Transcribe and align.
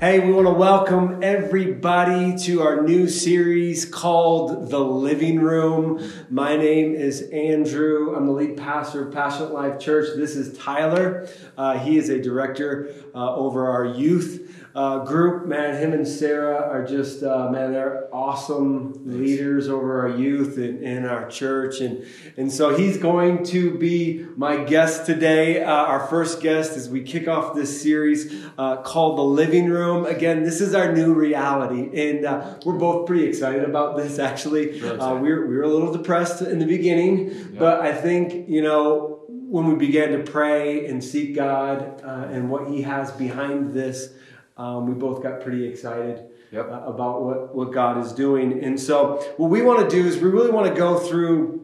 Hey, 0.00 0.18
we 0.18 0.32
want 0.32 0.48
to 0.48 0.52
welcome 0.52 1.22
everybody 1.22 2.36
to 2.38 2.62
our 2.62 2.82
new 2.82 3.08
series 3.08 3.84
called 3.84 4.68
The 4.68 4.80
Living 4.80 5.38
Room. 5.38 6.12
My 6.28 6.56
name 6.56 6.96
is 6.96 7.22
Andrew. 7.30 8.12
I'm 8.16 8.26
the 8.26 8.32
lead 8.32 8.56
pastor 8.56 9.06
of 9.06 9.14
Passionate 9.14 9.52
Life 9.52 9.78
Church. 9.78 10.08
This 10.16 10.34
is 10.34 10.58
Tyler. 10.58 11.28
Uh, 11.56 11.78
he 11.78 11.96
is 11.96 12.08
a 12.08 12.20
director 12.20 12.92
uh, 13.14 13.36
over 13.36 13.68
our 13.68 13.84
youth 13.84 14.43
uh, 14.74 15.04
group. 15.04 15.46
Man, 15.46 15.80
him 15.80 15.92
and 15.92 16.06
Sarah 16.06 16.68
are 16.68 16.84
just, 16.84 17.22
uh, 17.22 17.48
man, 17.48 17.72
they're 17.72 18.08
awesome 18.12 18.92
leaders 19.06 19.68
over 19.68 20.00
our 20.00 20.16
youth 20.16 20.56
and 20.58 20.82
in 20.82 21.04
our 21.04 21.28
church. 21.28 21.80
And, 21.80 22.04
and 22.36 22.52
so 22.52 22.76
he's 22.76 22.98
going 22.98 23.44
to 23.44 23.78
be 23.78 24.26
my 24.36 24.64
guest 24.64 25.06
today, 25.06 25.62
uh, 25.62 25.70
our 25.70 26.06
first 26.08 26.40
guest 26.40 26.76
as 26.76 26.88
we 26.88 27.02
kick 27.02 27.28
off 27.28 27.54
this 27.54 27.82
series 27.82 28.44
uh, 28.58 28.78
called 28.78 29.16
The 29.16 29.22
Living 29.22 29.66
Room. 29.66 30.06
Again, 30.06 30.42
this 30.42 30.60
is 30.60 30.74
our 30.74 30.92
new 30.92 31.14
reality. 31.14 32.10
And 32.10 32.24
uh, 32.24 32.58
we're 32.64 32.78
both 32.78 33.06
pretty 33.06 33.26
excited 33.26 33.64
about 33.64 33.96
this, 33.96 34.18
actually. 34.18 34.82
Uh, 34.82 35.14
we, 35.14 35.32
were, 35.32 35.46
we 35.46 35.56
were 35.56 35.62
a 35.62 35.68
little 35.68 35.92
depressed 35.92 36.42
in 36.42 36.58
the 36.58 36.66
beginning, 36.66 37.28
yeah. 37.28 37.58
but 37.58 37.80
I 37.80 37.92
think, 37.92 38.48
you 38.48 38.62
know, 38.62 39.20
when 39.28 39.66
we 39.66 39.76
began 39.76 40.10
to 40.10 40.18
pray 40.30 40.86
and 40.86 41.04
seek 41.04 41.36
God 41.36 42.02
and 42.02 42.50
what 42.50 42.68
He 42.68 42.82
has 42.82 43.12
behind 43.12 43.72
this, 43.72 44.12
um, 44.56 44.86
we 44.86 44.94
both 44.94 45.22
got 45.22 45.40
pretty 45.40 45.66
excited 45.66 46.24
yep. 46.52 46.70
uh, 46.70 46.82
about 46.86 47.22
what, 47.22 47.54
what 47.54 47.72
God 47.72 48.04
is 48.04 48.12
doing. 48.12 48.62
And 48.62 48.78
so, 48.78 49.16
what 49.36 49.50
we 49.50 49.62
want 49.62 49.88
to 49.88 49.96
do 50.02 50.06
is 50.06 50.16
we 50.16 50.30
really 50.30 50.50
want 50.50 50.68
to 50.68 50.74
go 50.74 50.98
through, 50.98 51.63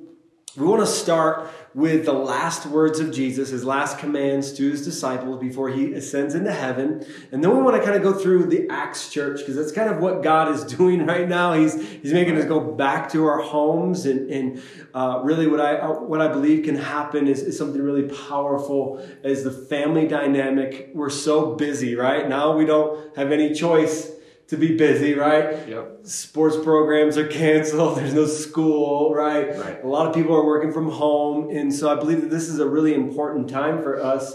we 0.57 0.67
want 0.67 0.81
to 0.81 0.87
start 0.87 1.49
with 1.75 2.05
the 2.05 2.13
last 2.13 2.67
words 2.67 2.99
of 2.99 3.13
Jesus, 3.13 3.51
his 3.51 3.65
last 3.65 3.99
commands 3.99 4.53
to 4.55 4.69
his 4.69 4.85
disciples 4.85 5.39
before 5.39 5.69
he 5.69 5.93
ascends 5.93 6.35
into 6.35 6.51
heaven. 6.51 7.07
And 7.31 7.45
then 7.45 7.57
we 7.57 7.63
want 7.63 7.77
to 7.77 7.83
kind 7.83 7.95
of 7.95 8.03
go 8.03 8.13
through 8.13 8.47
the 8.47 8.69
Acts 8.69 9.11
church 9.11 9.39
because 9.39 9.55
that's 9.55 9.71
kind 9.71 9.89
of 9.89 9.99
what 9.99 10.25
God 10.25 10.49
is 10.49 10.65
doing 10.77 11.07
right 11.07 11.29
now. 11.29 11.53
He's, 11.53 11.81
he's 11.91 12.13
making 12.13 12.37
us 12.37 12.47
go 12.47 12.61
back 12.61 13.13
to 13.13 13.25
our 13.27 13.41
homes 13.41 14.07
and, 14.07 14.29
and 14.29 14.63
uh, 14.93 15.21
really 15.23 15.47
what 15.47 15.61
I, 15.61 15.87
what 15.87 16.21
I 16.21 16.27
believe 16.27 16.65
can 16.65 16.75
happen 16.75 17.29
is, 17.29 17.43
is 17.43 17.57
something 17.57 17.81
really 17.81 18.09
powerful 18.29 19.07
as 19.23 19.45
the 19.45 19.53
family 19.53 20.09
dynamic. 20.09 20.91
We're 20.95 21.11
so 21.11 21.55
busy, 21.55 21.95
right? 21.95 22.29
Now 22.29 22.57
we 22.57 22.65
don't 22.67 23.17
have 23.17 23.31
any 23.31 23.55
choice 23.55 24.11
to 24.51 24.57
be 24.57 24.77
busy, 24.77 25.15
right? 25.15 25.69
Yep. 25.69 26.01
Sports 26.03 26.57
programs 26.57 27.17
are 27.17 27.27
canceled. 27.27 27.97
There's 27.99 28.13
no 28.13 28.27
school, 28.27 29.15
right? 29.15 29.57
right? 29.57 29.83
A 29.83 29.87
lot 29.87 30.09
of 30.09 30.15
people 30.15 30.37
are 30.37 30.45
working 30.45 30.73
from 30.73 30.91
home. 30.91 31.51
And 31.51 31.73
so 31.73 31.89
I 31.89 31.95
believe 31.95 32.21
that 32.23 32.31
this 32.31 32.49
is 32.49 32.59
a 32.59 32.69
really 32.69 32.93
important 32.93 33.49
time 33.49 33.81
for 33.81 34.03
us 34.03 34.35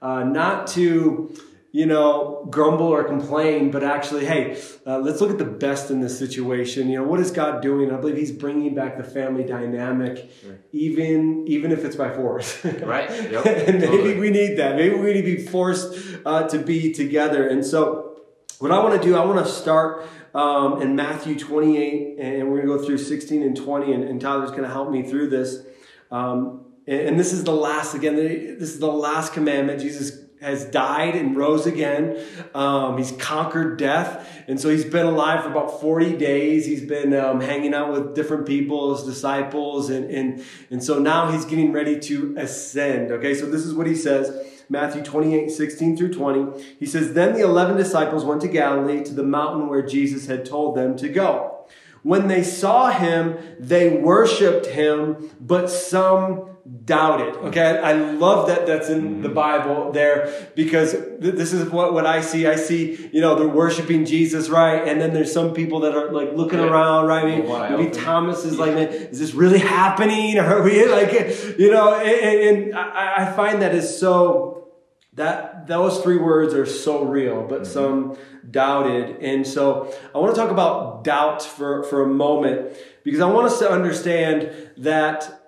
uh, 0.00 0.22
not 0.22 0.68
to, 0.68 1.34
you 1.72 1.84
know, 1.84 2.46
grumble 2.48 2.86
or 2.86 3.02
complain, 3.02 3.72
but 3.72 3.82
actually, 3.82 4.24
hey, 4.24 4.56
uh, 4.86 4.98
let's 4.98 5.20
look 5.20 5.30
at 5.30 5.38
the 5.38 5.44
best 5.44 5.90
in 5.90 6.00
this 6.00 6.16
situation. 6.16 6.88
You 6.88 6.98
know, 6.98 7.04
what 7.04 7.18
is 7.18 7.32
God 7.32 7.60
doing? 7.60 7.90
I 7.90 7.96
believe 7.96 8.16
He's 8.16 8.30
bringing 8.30 8.72
back 8.72 8.96
the 8.96 9.04
family 9.04 9.42
dynamic, 9.42 10.30
right. 10.46 10.60
even 10.70 11.44
even 11.48 11.72
if 11.72 11.84
it's 11.84 11.96
by 11.96 12.14
force. 12.14 12.64
right. 12.64 13.10
Yep. 13.10 13.46
and 13.46 13.80
maybe 13.80 13.86
totally. 13.86 14.20
we 14.20 14.30
need 14.30 14.58
that. 14.58 14.76
Maybe 14.76 14.94
we 14.94 15.12
need 15.12 15.22
to 15.22 15.36
be 15.36 15.44
forced 15.44 15.98
uh, 16.24 16.46
to 16.48 16.58
be 16.58 16.92
together. 16.92 17.48
And 17.48 17.66
so, 17.66 18.05
what 18.58 18.70
I 18.70 18.82
want 18.82 19.00
to 19.00 19.06
do, 19.06 19.16
I 19.16 19.24
want 19.24 19.44
to 19.44 19.52
start 19.52 20.08
um, 20.34 20.80
in 20.80 20.96
Matthew 20.96 21.38
28, 21.38 22.18
and 22.18 22.50
we're 22.50 22.62
going 22.62 22.68
to 22.68 22.78
go 22.78 22.84
through 22.84 22.98
16 22.98 23.42
and 23.42 23.56
20, 23.56 23.92
and, 23.92 24.04
and 24.04 24.20
Tyler's 24.20 24.50
going 24.50 24.62
to 24.62 24.68
help 24.68 24.90
me 24.90 25.02
through 25.02 25.30
this. 25.30 25.62
Um, 26.10 26.66
and, 26.86 27.00
and, 27.00 27.20
this 27.20 27.32
is 27.32 27.44
the 27.44 27.52
last, 27.52 27.94
again, 27.94 28.16
this 28.16 28.70
is 28.70 28.78
the 28.78 28.90
last 28.90 29.32
commandment. 29.32 29.80
Jesus 29.80 30.20
has 30.40 30.64
died 30.66 31.16
and 31.16 31.36
rose 31.36 31.66
again. 31.66 32.22
Um, 32.54 32.98
he's 32.98 33.12
conquered 33.12 33.78
death. 33.78 34.28
And 34.46 34.60
so 34.60 34.68
he's 34.68 34.84
been 34.84 35.06
alive 35.06 35.42
for 35.42 35.50
about 35.50 35.80
40 35.80 36.16
days. 36.16 36.66
He's 36.66 36.82
been 36.82 37.14
um, 37.14 37.40
hanging 37.40 37.74
out 37.74 37.90
with 37.90 38.14
different 38.14 38.46
people, 38.46 38.94
his 38.94 39.04
disciples. 39.06 39.90
And, 39.90 40.10
and, 40.10 40.44
and 40.70 40.84
so 40.84 40.98
now 40.98 41.30
he's 41.30 41.44
getting 41.44 41.72
ready 41.72 41.98
to 42.00 42.34
ascend. 42.36 43.10
Okay, 43.12 43.34
so 43.34 43.46
this 43.46 43.64
is 43.64 43.74
what 43.74 43.86
he 43.86 43.94
says. 43.94 44.30
Matthew 44.68 45.02
28, 45.02 45.50
16 45.50 45.96
through 45.96 46.12
20. 46.12 46.64
He 46.78 46.86
says, 46.86 47.14
Then 47.14 47.34
the 47.34 47.40
11 47.40 47.76
disciples 47.76 48.24
went 48.24 48.40
to 48.42 48.48
Galilee 48.48 49.02
to 49.04 49.14
the 49.14 49.22
mountain 49.22 49.68
where 49.68 49.82
Jesus 49.82 50.26
had 50.26 50.44
told 50.44 50.76
them 50.76 50.96
to 50.96 51.08
go. 51.08 51.66
When 52.02 52.28
they 52.28 52.42
saw 52.42 52.90
him, 52.90 53.36
they 53.58 53.96
worshiped 53.96 54.66
him, 54.66 55.30
but 55.40 55.68
some 55.68 56.56
doubted. 56.84 57.34
Okay, 57.48 57.78
I 57.78 57.92
love 57.92 58.48
that 58.48 58.66
that's 58.66 58.88
in 58.88 59.22
the 59.22 59.28
Bible 59.28 59.92
there 59.92 60.32
because 60.54 60.92
th- 60.92 61.34
this 61.34 61.52
is 61.52 61.68
what, 61.70 61.92
what 61.92 62.06
I 62.06 62.20
see. 62.20 62.46
I 62.46 62.56
see, 62.56 63.08
you 63.12 63.20
know, 63.20 63.36
they're 63.36 63.48
worshiping 63.48 64.04
Jesus, 64.04 64.48
right? 64.48 64.86
And 64.86 65.00
then 65.00 65.12
there's 65.14 65.32
some 65.32 65.54
people 65.54 65.80
that 65.80 65.94
are 65.94 66.12
like 66.12 66.32
looking 66.34 66.58
yeah. 66.58 66.66
around, 66.66 67.06
right? 67.06 67.24
Maybe, 67.24 67.76
maybe 67.76 67.90
Thomas 67.90 68.44
is 68.44 68.56
yeah. 68.56 68.64
like, 68.64 68.76
is 68.90 69.18
this 69.18 69.34
really 69.34 69.58
happening? 69.58 70.38
Or 70.38 70.42
are 70.58 70.62
we 70.62 70.86
like, 70.86 71.12
you 71.58 71.70
know, 71.70 71.94
and, 71.94 72.58
and 72.66 72.76
I, 72.76 73.14
I 73.18 73.32
find 73.32 73.62
that 73.62 73.74
is 73.74 73.98
so 73.98 74.55
that 75.16 75.66
those 75.66 76.00
three 76.00 76.18
words 76.18 76.54
are 76.54 76.66
so 76.66 77.04
real, 77.04 77.42
but 77.42 77.62
mm-hmm. 77.62 77.72
some 77.72 78.18
doubted. 78.48 79.16
And 79.20 79.46
so 79.46 79.92
I 80.14 80.18
want 80.18 80.34
to 80.34 80.40
talk 80.40 80.50
about 80.50 81.04
doubt 81.04 81.42
for, 81.42 81.82
for 81.84 82.02
a 82.02 82.06
moment 82.06 82.76
because 83.02 83.20
I 83.20 83.26
want 83.26 83.46
us 83.46 83.58
to 83.58 83.70
understand 83.70 84.52
that 84.76 85.42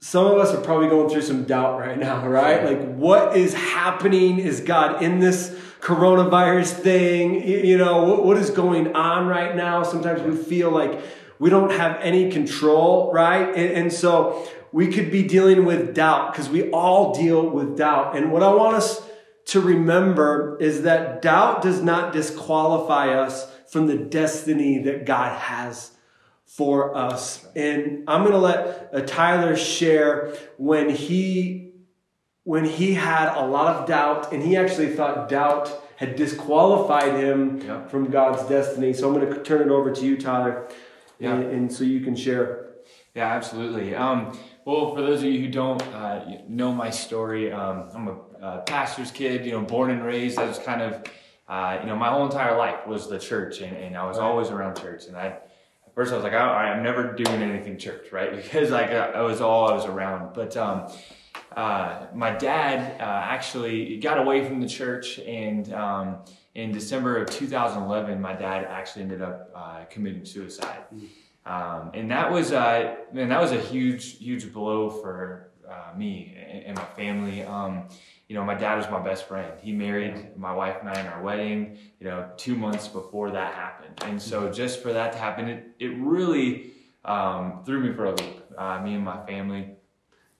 some 0.00 0.26
of 0.26 0.38
us 0.38 0.54
are 0.54 0.60
probably 0.60 0.88
going 0.88 1.08
through 1.08 1.22
some 1.22 1.44
doubt 1.44 1.80
right 1.80 1.98
now, 1.98 2.28
right? 2.28 2.62
Like 2.62 2.94
what 2.94 3.36
is 3.36 3.54
happening? 3.54 4.38
Is 4.38 4.60
God 4.60 5.02
in 5.02 5.18
this 5.18 5.48
coronavirus 5.80 6.72
thing? 6.74 7.42
You 7.46 7.78
know, 7.78 8.20
what 8.20 8.36
is 8.36 8.50
going 8.50 8.94
on 8.94 9.26
right 9.26 9.56
now? 9.56 9.82
Sometimes 9.82 10.20
we 10.22 10.36
feel 10.36 10.70
like 10.70 11.00
we 11.38 11.48
don't 11.50 11.72
have 11.72 11.98
any 12.02 12.30
control, 12.30 13.12
right? 13.12 13.48
And, 13.48 13.72
and 13.72 13.92
so 13.92 14.46
we 14.72 14.88
could 14.88 15.10
be 15.10 15.22
dealing 15.22 15.64
with 15.64 15.94
doubt 15.94 16.32
because 16.32 16.48
we 16.48 16.70
all 16.70 17.14
deal 17.14 17.48
with 17.48 17.76
doubt. 17.76 18.16
And 18.16 18.32
what 18.32 18.42
I 18.42 18.52
want 18.52 18.76
us 18.76 19.02
to 19.46 19.60
remember 19.60 20.58
is 20.60 20.82
that 20.82 21.22
doubt 21.22 21.62
does 21.62 21.82
not 21.82 22.12
disqualify 22.12 23.14
us 23.14 23.50
from 23.68 23.86
the 23.86 23.96
destiny 23.96 24.78
that 24.82 25.06
God 25.06 25.38
has 25.38 25.92
for 26.44 26.96
us. 26.96 27.46
And 27.54 28.04
I'm 28.08 28.22
going 28.22 28.32
to 28.32 28.38
let 28.38 28.90
uh, 28.92 29.00
Tyler 29.02 29.56
share 29.56 30.34
when 30.56 30.90
he 30.90 31.72
when 32.44 32.64
he 32.64 32.94
had 32.94 33.36
a 33.36 33.44
lot 33.44 33.74
of 33.74 33.88
doubt 33.88 34.32
and 34.32 34.40
he 34.40 34.56
actually 34.56 34.86
thought 34.86 35.28
doubt 35.28 35.82
had 35.96 36.14
disqualified 36.14 37.14
him 37.14 37.60
yeah. 37.60 37.84
from 37.88 38.08
God's 38.08 38.48
destiny. 38.48 38.92
So 38.92 39.08
I'm 39.08 39.20
going 39.20 39.34
to 39.34 39.42
turn 39.42 39.62
it 39.62 39.72
over 39.72 39.90
to 39.90 40.04
you, 40.04 40.16
Tyler, 40.16 40.68
yeah. 41.18 41.34
and, 41.34 41.50
and 41.50 41.72
so 41.72 41.82
you 41.82 42.00
can 42.00 42.14
share. 42.14 42.66
Yeah, 43.16 43.32
absolutely. 43.32 43.96
Um, 43.96 44.38
well, 44.66 44.92
for 44.96 45.00
those 45.00 45.20
of 45.20 45.26
you 45.26 45.38
who 45.38 45.48
don't 45.48 45.80
uh, 45.94 46.24
know 46.48 46.72
my 46.72 46.90
story, 46.90 47.52
um, 47.52 47.88
I'm 47.94 48.08
a 48.08 48.18
uh, 48.42 48.60
pastor's 48.62 49.12
kid, 49.12 49.46
you 49.46 49.52
know, 49.52 49.60
born 49.60 49.92
and 49.92 50.04
raised. 50.04 50.40
I 50.40 50.44
was 50.44 50.58
kind 50.58 50.82
of, 50.82 51.04
uh, 51.48 51.78
you 51.80 51.86
know, 51.86 51.94
my 51.94 52.10
whole 52.10 52.24
entire 52.24 52.58
life 52.58 52.84
was 52.84 53.08
the 53.08 53.16
church, 53.20 53.60
and, 53.60 53.76
and 53.76 53.96
I 53.96 54.04
was 54.04 54.18
always 54.18 54.48
around 54.48 54.76
church. 54.80 55.06
And 55.06 55.16
I, 55.16 55.26
at 55.26 55.94
first, 55.94 56.12
I 56.12 56.16
was 56.16 56.24
like, 56.24 56.32
I, 56.32 56.76
am 56.76 56.82
never 56.82 57.12
doing 57.12 57.42
anything 57.42 57.78
church, 57.78 58.10
right? 58.10 58.32
Because 58.42 58.72
like 58.72 58.90
I, 58.90 59.22
was 59.22 59.40
all 59.40 59.70
I 59.70 59.74
was 59.74 59.86
around. 59.86 60.34
But 60.34 60.56
um, 60.56 60.92
uh, 61.56 62.06
my 62.12 62.32
dad 62.32 63.00
uh, 63.00 63.04
actually 63.04 63.98
got 63.98 64.18
away 64.18 64.44
from 64.44 64.60
the 64.60 64.68
church, 64.68 65.20
and 65.20 65.72
um, 65.74 66.16
in 66.56 66.72
December 66.72 67.18
of 67.18 67.30
2011, 67.30 68.20
my 68.20 68.32
dad 68.32 68.64
actually 68.64 69.02
ended 69.02 69.22
up 69.22 69.48
uh, 69.54 69.84
committing 69.84 70.24
suicide. 70.24 70.86
Mm. 70.92 71.06
Um, 71.46 71.92
and 71.94 72.10
that 72.10 72.32
was, 72.32 72.52
uh, 72.52 72.96
man, 73.12 73.28
that 73.28 73.40
was 73.40 73.52
a 73.52 73.60
huge, 73.60 74.18
huge 74.18 74.52
blow 74.52 74.90
for 74.90 75.52
uh, 75.68 75.96
me 75.96 76.36
and, 76.36 76.64
and, 76.64 76.76
my 76.76 76.84
family. 76.96 77.44
Um, 77.44 77.88
you 78.28 78.34
know, 78.34 78.44
my 78.44 78.54
dad 78.54 78.76
was 78.76 78.90
my 78.90 79.00
best 79.00 79.28
friend. 79.28 79.52
He 79.62 79.72
married 79.72 80.36
my 80.36 80.52
wife 80.52 80.78
and 80.80 80.88
I 80.88 81.00
in 81.00 81.06
our 81.06 81.22
wedding, 81.22 81.78
you 82.00 82.06
know, 82.08 82.28
two 82.36 82.56
months 82.56 82.88
before 82.88 83.30
that 83.30 83.54
happened. 83.54 84.02
And 84.04 84.20
so 84.20 84.50
just 84.50 84.82
for 84.82 84.92
that 84.92 85.12
to 85.12 85.18
happen, 85.18 85.48
it, 85.48 85.68
it 85.78 85.96
really 85.98 86.72
um, 87.04 87.62
threw 87.64 87.78
me 87.80 87.94
for 87.94 88.06
a 88.06 88.10
loop, 88.10 88.52
uh, 88.58 88.80
me 88.82 88.94
and 88.94 89.04
my 89.04 89.24
family. 89.24 89.70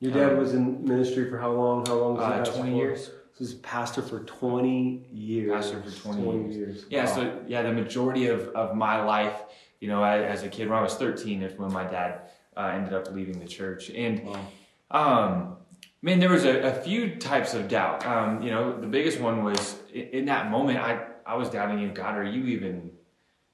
Your 0.01 0.13
dad 0.13 0.33
um, 0.33 0.39
was 0.39 0.55
in 0.55 0.85
ministry 0.85 1.31
for 1.31 1.39
how 1.39 1.53
long? 1.53 1.87
How 1.87 1.95
long 1.95 2.17
was 2.17 2.49
uh, 2.49 2.53
20 2.53 2.71
for? 2.71 2.77
years. 2.77 3.07
So 3.07 3.13
he's 3.39 3.55
pastor 3.55 4.03
for 4.03 4.21
20 4.21 5.07
years. 5.13 5.53
Pastor 5.53 5.83
for 5.83 5.91
20, 5.91 6.23
20 6.23 6.39
years. 6.39 6.57
years. 6.57 6.85
Yeah, 6.91 7.05
wow. 7.05 7.15
so 7.15 7.41
yeah, 7.47 7.63
the 7.63 7.73
majority 7.73 8.27
of, 8.27 8.49
of 8.49 8.75
my 8.75 9.03
life, 9.03 9.43
you 9.81 9.89
know, 9.89 10.03
as 10.05 10.43
a 10.43 10.49
kid, 10.49 10.69
when 10.69 10.79
I 10.79 10.83
was 10.83 10.95
13 10.95 11.43
is 11.43 11.59
when 11.59 11.73
my 11.73 11.85
dad 11.85 12.31
uh, 12.57 12.73
ended 12.75 12.93
up 12.93 13.13
leaving 13.13 13.39
the 13.39 13.47
church. 13.47 13.91
And, 13.91 14.25
wow. 14.25 14.47
um, 14.91 15.57
Man, 16.03 16.21
there 16.21 16.31
was 16.31 16.45
a, 16.45 16.61
a 16.61 16.73
few 16.73 17.17
types 17.17 17.55
of 17.55 17.69
doubt. 17.69 18.07
Um, 18.07 18.43
you 18.43 18.51
know, 18.51 18.79
the 18.79 18.87
biggest 18.87 19.19
one 19.19 19.43
was 19.43 19.77
in, 19.93 20.09
in, 20.09 20.25
that 20.27 20.51
moment, 20.53 20.79
I, 20.79 21.05
I 21.27 21.35
was 21.35 21.51
doubting 21.51 21.81
you, 21.81 21.89
God, 21.89 22.17
are 22.17 22.25
you 22.25 22.45
even 22.45 22.93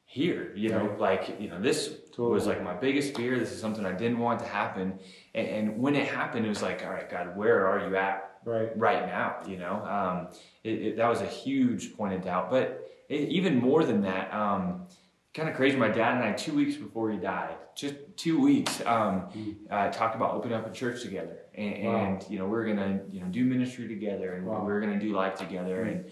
here? 0.04 0.52
You 0.54 0.68
know, 0.68 0.94
like, 0.98 1.36
you 1.40 1.48
know, 1.48 1.60
this 1.60 1.96
totally. 2.10 2.34
was 2.34 2.46
like 2.46 2.62
my 2.62 2.74
biggest 2.74 3.16
fear. 3.16 3.38
This 3.38 3.52
is 3.52 3.60
something 3.60 3.86
I 3.86 3.92
didn't 3.92 4.18
want 4.18 4.40
to 4.40 4.46
happen. 4.46 4.98
And, 5.34 5.46
and, 5.46 5.78
when 5.78 5.94
it 5.94 6.06
happened, 6.06 6.44
it 6.44 6.50
was 6.50 6.60
like, 6.60 6.84
all 6.84 6.90
right, 6.90 7.08
God, 7.08 7.36
where 7.36 7.66
are 7.66 7.88
you 7.88 7.96
at 7.96 8.40
right, 8.44 8.76
right 8.76 9.06
now? 9.06 9.36
You 9.48 9.56
know, 9.56 9.82
um, 9.86 10.28
it, 10.62 10.82
it, 10.82 10.96
that 10.98 11.08
was 11.08 11.22
a 11.22 11.26
huge 11.26 11.96
point 11.96 12.12
of 12.12 12.22
doubt. 12.22 12.50
But 12.50 12.90
e- 13.08 13.28
even 13.30 13.56
more 13.56 13.82
than 13.82 14.02
that, 14.02 14.30
um, 14.34 14.88
kind 15.34 15.48
of 15.48 15.54
crazy. 15.54 15.76
My 15.76 15.88
dad 15.88 16.14
and 16.16 16.24
I, 16.24 16.32
two 16.32 16.54
weeks 16.54 16.76
before 16.76 17.10
he 17.10 17.18
died, 17.18 17.54
just 17.74 17.94
two 18.16 18.40
weeks, 18.40 18.82
um, 18.84 19.28
uh, 19.70 19.90
talked 19.90 20.14
about 20.14 20.34
opening 20.34 20.56
up 20.56 20.66
a 20.66 20.70
church 20.72 21.02
together, 21.02 21.38
and, 21.54 21.84
Wow. 21.84 21.96
and 21.96 22.24
you 22.28 22.38
know 22.38 22.46
we 22.46 22.58
are 22.58 22.64
gonna 22.66 23.00
you 23.10 23.20
know 23.20 23.26
do 23.28 23.44
ministry 23.44 23.88
together, 23.88 24.34
and 24.34 24.46
Wow. 24.46 24.64
we 24.64 24.72
are 24.72 24.80
gonna 24.80 24.98
do 25.00 25.12
life 25.12 25.36
together, 25.36 25.82
and 25.82 26.04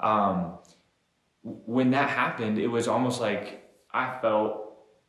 um, 0.00 0.58
when 1.42 1.90
that 1.90 2.08
happened, 2.10 2.58
it 2.58 2.68
was 2.68 2.86
almost 2.88 3.20
like 3.20 3.68
I 3.92 4.18
felt 4.20 4.64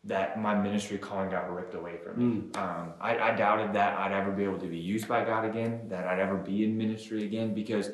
that 0.05 0.41
my 0.41 0.55
ministry 0.55 0.97
calling 0.97 1.29
got 1.29 1.53
ripped 1.53 1.75
away 1.75 1.97
from 1.97 2.17
me. 2.17 2.41
Mm. 2.53 2.57
Um, 2.57 2.93
I, 3.01 3.19
I 3.19 3.35
doubted 3.35 3.73
that 3.73 3.99
I'd 3.99 4.13
ever 4.13 4.31
be 4.31 4.45
able 4.45 4.57
to 4.59 4.67
be 4.67 4.77
used 4.77 5.07
by 5.09 5.25
God 5.25 5.43
again, 5.43 5.89
that 5.89 6.07
I'd 6.07 6.19
ever 6.19 6.35
be 6.37 6.63
in 6.63 6.77
ministry 6.77 7.25
again, 7.25 7.53
because 7.53 7.91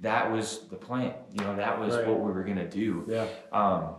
that 0.00 0.30
was 0.30 0.68
the 0.68 0.76
plan. 0.76 1.12
You 1.32 1.44
know, 1.44 1.56
that 1.56 1.78
was 1.78 1.96
Right. 1.96 2.06
what 2.06 2.20
we 2.20 2.30
were 2.32 2.44
gonna 2.44 2.68
do. 2.68 3.04
Yeah. 3.08 3.26
Um, 3.52 3.96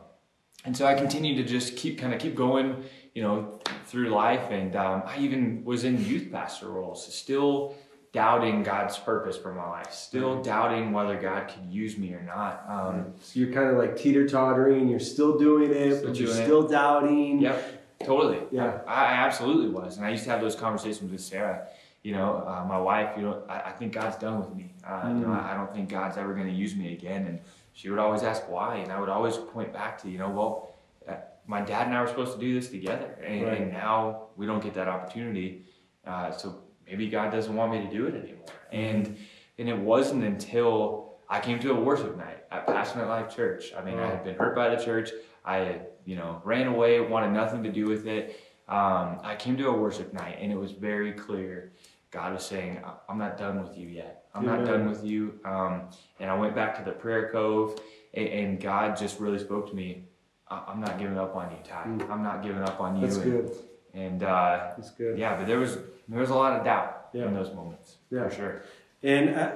and 0.66 0.76
so 0.76 0.86
I 0.86 0.94
continued 0.94 1.38
to 1.38 1.44
just 1.44 1.76
keep 1.78 1.98
kind 1.98 2.14
of 2.14 2.20
keep 2.20 2.36
going, 2.36 2.84
you 3.14 3.24
know, 3.24 3.60
through 3.86 4.10
life. 4.10 4.52
And 4.52 4.76
um, 4.76 5.04
I 5.06 5.18
even 5.20 5.64
was 5.64 5.84
in 5.84 6.04
youth 6.06 6.32
pastor 6.32 6.68
roles, 6.70 7.06
still 7.14 7.76
doubting 8.12 8.64
God's 8.64 8.98
purpose 8.98 9.38
for 9.38 9.54
my 9.54 9.68
life, 9.70 9.92
still 9.92 10.42
doubting 10.42 10.92
whether 10.92 11.16
God 11.20 11.48
could 11.48 11.72
use 11.72 11.98
me 11.98 12.14
or 12.14 12.22
not. 12.24 12.64
Um, 12.68 13.14
So 13.22 13.40
you're 13.40 13.54
kind 13.54 13.70
of 13.70 13.78
like 13.78 13.96
teeter 13.98 14.28
tottering. 14.28 14.90
You're 14.90 15.00
still 15.00 15.38
doing 15.38 15.72
it, 15.72 15.98
Still 15.98 16.08
but 16.08 16.18
you're 16.20 16.28
doing 16.28 16.40
it. 16.42 16.46
still 16.46 16.68
doubting. 16.68 17.40
Yep, 17.40 18.00
totally. 18.04 18.40
Yeah. 18.52 18.80
I, 18.88 19.06
I 19.06 19.14
absolutely 19.26 19.70
was, 19.70 19.98
and 19.98 20.06
I 20.06 20.10
used 20.10 20.24
to 20.24 20.32
have 20.32 20.42
those 20.42 20.56
conversations 20.56 21.12
with 21.12 21.22
Sarah. 21.22 21.68
You 22.04 22.14
know, 22.14 22.44
uh, 22.48 22.66
my 22.68 22.80
wife. 22.80 23.16
You 23.18 23.24
know, 23.24 23.44
I, 23.50 23.62
I 23.62 23.72
think 23.72 23.94
God's 23.94 24.18
done 24.18 24.40
with 24.40 24.54
me. 24.56 24.74
Uh, 24.88 25.02
You 25.08 25.14
know, 25.22 25.28
Mm. 25.28 25.44
I, 25.44 25.54
I 25.54 25.58
don't 25.58 25.74
think 25.74 25.90
God's 25.90 26.18
ever 26.18 26.34
going 26.34 26.48
to 26.48 26.54
use 26.54 26.76
me 26.76 26.94
again. 26.94 27.28
And 27.28 27.40
she 27.74 27.90
would 27.90 28.00
always 28.00 28.24
ask 28.24 28.50
why, 28.50 28.78
and 28.78 28.92
I 28.92 29.00
would 29.00 29.10
always 29.10 29.38
point 29.38 29.74
back 29.74 30.02
to, 30.02 30.10
you 30.10 30.18
know, 30.18 30.30
well, 30.30 30.76
uh, 31.08 31.16
my 31.46 31.62
dad 31.62 31.88
and 31.88 31.96
I 31.96 32.02
were 32.02 32.08
supposed 32.08 32.34
to 32.34 32.40
do 32.40 32.54
this 32.54 32.70
together, 32.70 33.18
and, 33.26 33.44
Right. 33.46 33.62
and 33.62 33.72
now 33.72 34.28
we 34.38 34.46
don't 34.46 34.62
get 34.64 34.74
that 34.76 34.88
opportunity. 34.88 35.66
Uh, 36.06 36.32
so 36.32 36.64
maybe 36.86 37.10
God 37.10 37.32
doesn't 37.32 37.56
want 37.56 37.72
me 37.72 37.82
to 37.86 37.90
do 37.90 38.06
it 38.08 38.16
anymore. 38.16 38.46
And 38.72 39.18
and 39.58 39.68
it 39.68 39.78
wasn't 39.78 40.24
until 40.24 41.18
I 41.30 41.42
came 41.42 41.60
to 41.60 41.72
a 41.72 41.80
worship 41.80 42.16
night 42.18 42.46
at 42.50 42.66
Passionate 42.66 43.08
Life 43.10 43.36
Church. 43.36 43.74
I 43.78 43.84
mean, 43.84 44.00
I 44.00 44.08
had 44.08 44.24
been 44.24 44.36
hurt 44.36 44.56
by 44.56 44.74
the 44.74 44.82
church. 44.82 45.10
I 45.44 45.58
had, 45.58 45.88
you 46.06 46.16
know, 46.16 46.42
ran 46.46 46.68
away, 46.68 47.02
wanted 47.02 47.32
nothing 47.34 47.62
to 47.64 47.72
do 47.72 47.86
with 47.86 48.08
it. 48.08 48.40
Um, 48.70 49.20
I 49.24 49.36
came 49.38 49.58
to 49.58 49.68
a 49.68 49.74
worship 49.78 50.14
night, 50.14 50.38
and 50.40 50.50
it 50.52 50.58
was 50.58 50.72
very 50.72 51.12
clear. 51.12 51.74
God 52.12 52.34
was 52.34 52.44
saying, 52.44 52.82
"I- 52.84 52.94
"I'm 53.08 53.18
not 53.18 53.38
done 53.38 53.62
with 53.62 53.78
you 53.78 53.88
yet. 53.88 54.26
I'm 54.34 54.46
not 54.46 54.66
done 54.66 54.90
with 54.90 55.04
you." 55.04 55.40
Um, 55.46 55.84
and 56.20 56.30
I 56.30 56.36
went 56.38 56.56
back 56.56 56.78
to 56.78 56.84
the 56.84 56.92
prayer 56.92 57.30
cove, 57.32 57.80
and, 58.14 58.28
and 58.28 58.62
God 58.62 58.98
just 58.98 59.20
really 59.20 59.40
spoke 59.40 59.70
to 59.70 59.76
me. 59.76 60.06
"I- 60.48 60.64
I'm 60.68 60.80
not 60.82 60.98
giving 60.98 61.18
up 61.18 61.36
on 61.36 61.52
you, 61.52 61.58
Ty. 61.64 61.84
Mm. 61.88 62.10
I'm 62.10 62.24
not 62.24 62.42
giving 62.42 62.64
up 62.64 62.80
on 62.82 62.96
you. 62.96 63.02
That's 63.02 63.18
and, 63.18 63.24
good. 63.32 63.52
And 63.94 64.24
uh, 64.24 64.72
That's 64.78 64.92
good. 64.92 65.18
yeah, 65.18 65.36
but 65.38 65.48
there 65.48 65.60
was 65.60 65.78
there 66.08 66.20
was 66.20 66.30
a 66.32 66.36
lot 66.36 66.54
of 66.58 66.64
doubt 66.66 67.10
Yeah. 67.14 67.26
in 67.28 67.34
those 67.34 67.54
moments 67.54 67.98
Yeah. 68.10 68.28
for 68.28 68.36
sure. 68.36 68.62
And 69.04 69.30
uh, 69.36 69.52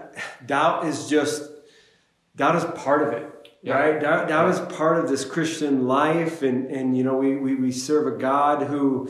doubt 0.46 0.86
is 0.86 1.08
just 1.10 1.50
doubt 2.36 2.56
is 2.56 2.66
part 2.80 3.02
of 3.08 3.14
it. 3.14 3.30
Yeah. 3.62 3.76
Right? 3.80 4.00
Doubt, 4.00 4.28
doubt 4.28 4.50
is 4.50 4.60
part 4.76 4.98
of 5.00 5.10
this 5.10 5.24
Christian 5.26 5.88
life 5.88 6.42
and, 6.42 6.70
and 6.70 6.98
you 6.98 7.04
know 7.04 7.16
we, 7.18 7.36
we, 7.38 7.56
we 7.56 7.72
serve 7.72 8.08
a 8.14 8.18
God 8.18 8.64
who 8.68 9.08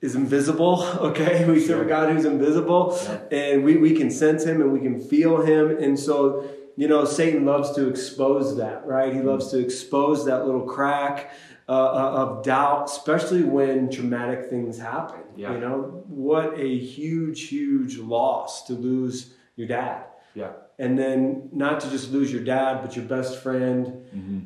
is 0.00 0.14
invisible, 0.14 0.82
okay? 1.00 1.44
We 1.44 1.60
serve 1.60 1.86
a 1.86 1.88
God 1.88 2.12
who's 2.12 2.24
invisible 2.24 2.98
Yeah. 3.02 3.18
and 3.38 3.64
we, 3.64 3.76
we 3.76 3.94
can 3.94 4.10
sense 4.10 4.44
him 4.44 4.60
and 4.60 4.72
we 4.72 4.80
can 4.80 5.00
feel 5.00 5.40
him. 5.42 5.70
And 5.78 5.98
so, 5.98 6.44
you 6.76 6.86
know, 6.88 7.04
Satan 7.04 7.44
loves 7.44 7.72
to 7.72 7.88
expose 7.88 8.56
that, 8.58 8.86
right? 8.86 9.12
He 9.12 9.20
loves 9.20 9.50
to 9.50 9.58
expose 9.58 10.24
that 10.26 10.46
little 10.46 10.62
crack 10.62 11.32
uh, 11.68 11.72
of 11.72 12.44
doubt, 12.44 12.84
especially 12.86 13.42
when 13.42 13.90
traumatic 13.90 14.48
things 14.48 14.78
happen. 14.78 15.20
Yeah. 15.36 15.52
You 15.54 15.60
know, 15.60 16.04
what 16.06 16.58
a 16.58 16.78
huge, 16.78 17.48
huge 17.48 17.98
loss 17.98 18.66
to 18.68 18.72
lose 18.74 19.34
your 19.56 19.66
dad. 19.68 20.04
Yeah. 20.34 20.52
And 20.78 20.96
then 20.96 21.48
not 21.52 21.80
to 21.80 21.90
just 21.90 22.12
lose 22.12 22.32
your 22.32 22.44
dad, 22.44 22.82
but 22.82 22.94
your 22.94 23.04
best 23.04 23.42
friend 23.42 23.86
Mm-hmm. 24.14 24.38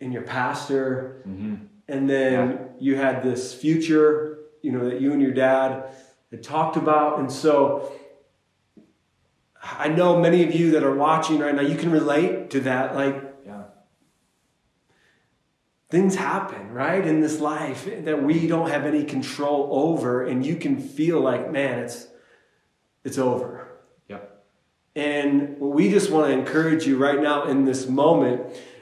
and 0.00 0.12
your 0.12 0.22
pastor. 0.22 1.22
Mm-hmm. 1.26 1.54
And 1.88 2.10
then 2.10 2.70
you 2.80 2.96
had 2.96 3.22
this 3.22 3.54
future, 3.54 4.35
you 4.66 4.72
know, 4.72 4.90
that 4.90 5.00
you 5.00 5.12
and 5.12 5.22
your 5.22 5.30
dad 5.30 5.84
had 6.32 6.42
talked 6.42 6.76
about. 6.76 7.20
And 7.20 7.30
so 7.30 7.92
I 9.62 9.86
know 9.86 10.18
many 10.20 10.42
of 10.42 10.52
you 10.52 10.72
that 10.72 10.82
are 10.82 10.94
watching 10.94 11.38
right 11.38 11.54
now, 11.54 11.62
you 11.62 11.76
can 11.76 11.92
relate 11.92 12.50
to 12.50 12.60
that. 12.62 12.96
Like 12.96 13.14
Yeah. 13.46 13.62
things 15.88 16.16
happen, 16.16 16.72
right, 16.72 17.06
in 17.06 17.20
this 17.20 17.40
life 17.40 17.88
that 18.04 18.24
we 18.24 18.48
don't 18.48 18.70
have 18.70 18.84
any 18.84 19.04
control 19.04 19.68
over, 19.70 20.24
and 20.24 20.44
you 20.44 20.56
can 20.56 20.78
feel 20.80 21.20
like, 21.20 21.52
man, 21.52 21.78
it's 21.84 22.08
it's 23.04 23.18
over. 23.18 23.68
Yep. 24.08 24.44
And 24.96 25.60
we 25.60 25.92
just 25.92 26.10
want 26.10 26.26
to 26.26 26.32
encourage 26.32 26.88
you 26.88 26.96
right 26.98 27.20
now 27.22 27.44
in 27.44 27.66
this 27.66 27.86
moment, 27.88 28.40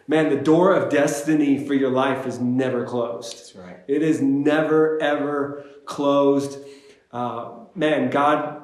man, 0.08 0.30
the 0.30 0.42
door 0.42 0.74
of 0.74 0.90
destiny 0.90 1.66
for 1.66 1.74
your 1.74 1.90
life 1.90 2.26
is 2.26 2.40
never 2.40 2.86
closed. 2.86 3.36
That's 3.36 3.54
right. 3.54 3.80
It 3.86 4.00
is 4.00 4.22
never, 4.22 4.98
ever 5.02 5.66
closed. 5.86 6.58
Uh, 7.12 7.52
man, 7.74 8.10
God, 8.10 8.62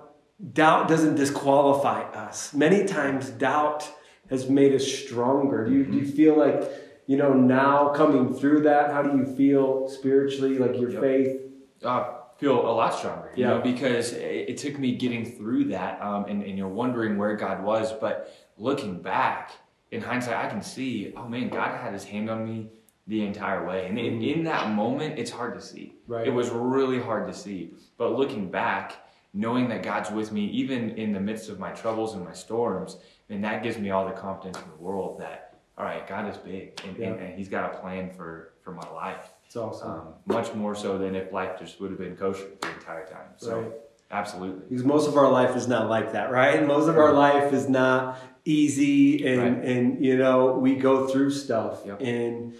doubt 0.53 0.89
doesn't 0.89 1.15
disqualify 1.17 2.03
us. 2.03 2.53
Many 2.55 2.85
times, 2.85 3.31
doubt 3.31 3.89
has 4.29 4.49
made 4.49 4.75
us 4.75 4.87
stronger. 4.87 5.67
Do 5.67 5.73
you, 5.73 5.85
do 5.85 5.99
you 5.99 6.07
feel 6.07 6.37
like, 6.39 6.71
you 7.07 7.17
know, 7.17 7.33
now 7.35 7.89
coming 7.91 8.33
through 8.35 8.63
that, 8.63 8.93
how 8.93 9.03
do 9.03 9.17
you 9.17 9.27
feel 9.37 9.89
spiritually, 9.89 10.59
like 10.59 10.79
your 10.81 10.91
Yep. 10.91 11.01
faith? 11.03 11.41
Uh, 11.85 12.13
feel 12.39 12.61
a 12.61 12.73
lot 12.73 12.95
stronger, 12.95 13.33
you 13.35 13.43
Yeah. 13.45 13.51
know, 13.55 13.61
because 13.61 14.13
it, 14.13 14.49
it 14.51 14.57
took 14.59 14.79
me 14.79 14.95
getting 14.95 15.25
through 15.25 15.65
that, 15.67 16.01
um, 16.01 16.25
and, 16.27 16.43
and 16.43 16.57
you're 16.57 16.69
wondering 16.69 17.19
where 17.19 17.35
God 17.37 17.63
was, 17.63 17.93
but 17.93 18.33
looking 18.57 19.03
back 19.03 19.51
in 19.91 20.01
hindsight, 20.01 20.37
I 20.37 20.49
can 20.49 20.63
see, 20.63 21.13
oh 21.17 21.29
man, 21.29 21.49
God 21.49 21.77
had 21.77 21.93
His 21.93 22.05
hand 22.05 22.31
on 22.31 22.45
me 22.45 22.71
the 23.07 23.27
entire 23.27 23.67
way, 23.67 23.87
and 23.87 23.99
in, 23.99 24.23
in 24.23 24.45
that 24.45 24.71
moment, 24.71 25.19
it's 25.19 25.31
hard 25.33 25.55
to 25.55 25.61
see. 25.61 25.95
Right. 26.11 26.27
It 26.27 26.31
was 26.31 26.51
really 26.51 26.99
hard 26.99 27.29
to 27.29 27.33
see, 27.33 27.71
but 27.97 28.17
looking 28.19 28.51
back, 28.51 28.95
knowing 29.33 29.69
that 29.69 29.85
God's 29.85 30.11
with 30.11 30.33
me, 30.33 30.45
even 30.47 30.91
in 30.99 31.12
the 31.12 31.21
midst 31.21 31.49
of 31.49 31.61
my 31.61 31.71
troubles 31.71 32.14
and 32.14 32.25
my 32.25 32.33
storms, 32.33 32.97
and 33.29 33.45
that 33.45 33.62
gives 33.62 33.79
me 33.79 33.90
all 33.90 34.05
the 34.05 34.11
confidence 34.12 34.59
in 34.59 34.69
the 34.71 34.83
world 34.83 35.21
that, 35.21 35.61
all 35.79 35.85
right, 35.85 36.05
God 36.09 36.29
is 36.29 36.37
big, 36.37 36.81
and, 36.85 36.97
and, 36.99 37.21
and 37.21 37.38
He's 37.38 37.49
got 37.49 37.73
a 37.73 37.79
plan 37.79 38.11
for 38.11 38.55
for 38.64 38.73
my 38.73 38.90
life. 38.90 39.33
It's 39.47 39.55
awesome. 39.55 39.90
Um, 39.90 40.07
much 40.26 40.52
more 40.52 40.75
so 40.75 40.99
than 40.99 41.14
if 41.14 41.33
life 41.33 41.57
just 41.61 41.81
would 41.81 41.90
have 41.90 42.00
been 42.00 42.17
kosher 42.17 42.49
the 42.61 42.73
entire 42.73 43.07
time. 43.07 43.29
So, 43.37 43.61
Right. 43.61 43.73
absolutely. 44.11 44.64
Because 44.69 44.85
most 44.85 45.07
of 45.07 45.17
our 45.17 45.31
life 45.31 45.55
is 45.57 45.69
not 45.69 45.88
like 45.88 46.11
that, 46.12 46.33
right? 46.33 46.67
Most 46.67 46.88
of 46.88 46.99
our 46.99 47.12
life 47.12 47.52
is 47.52 47.69
not 47.69 48.19
easy, 48.45 49.25
and 49.29 49.40
Right. 49.59 49.64
and 49.64 50.05
you 50.05 50.19
know 50.19 50.55
we 50.59 50.75
go 50.75 51.07
through 51.07 51.31
stuff, 51.31 51.83
Yep. 51.87 52.00
and 52.00 52.55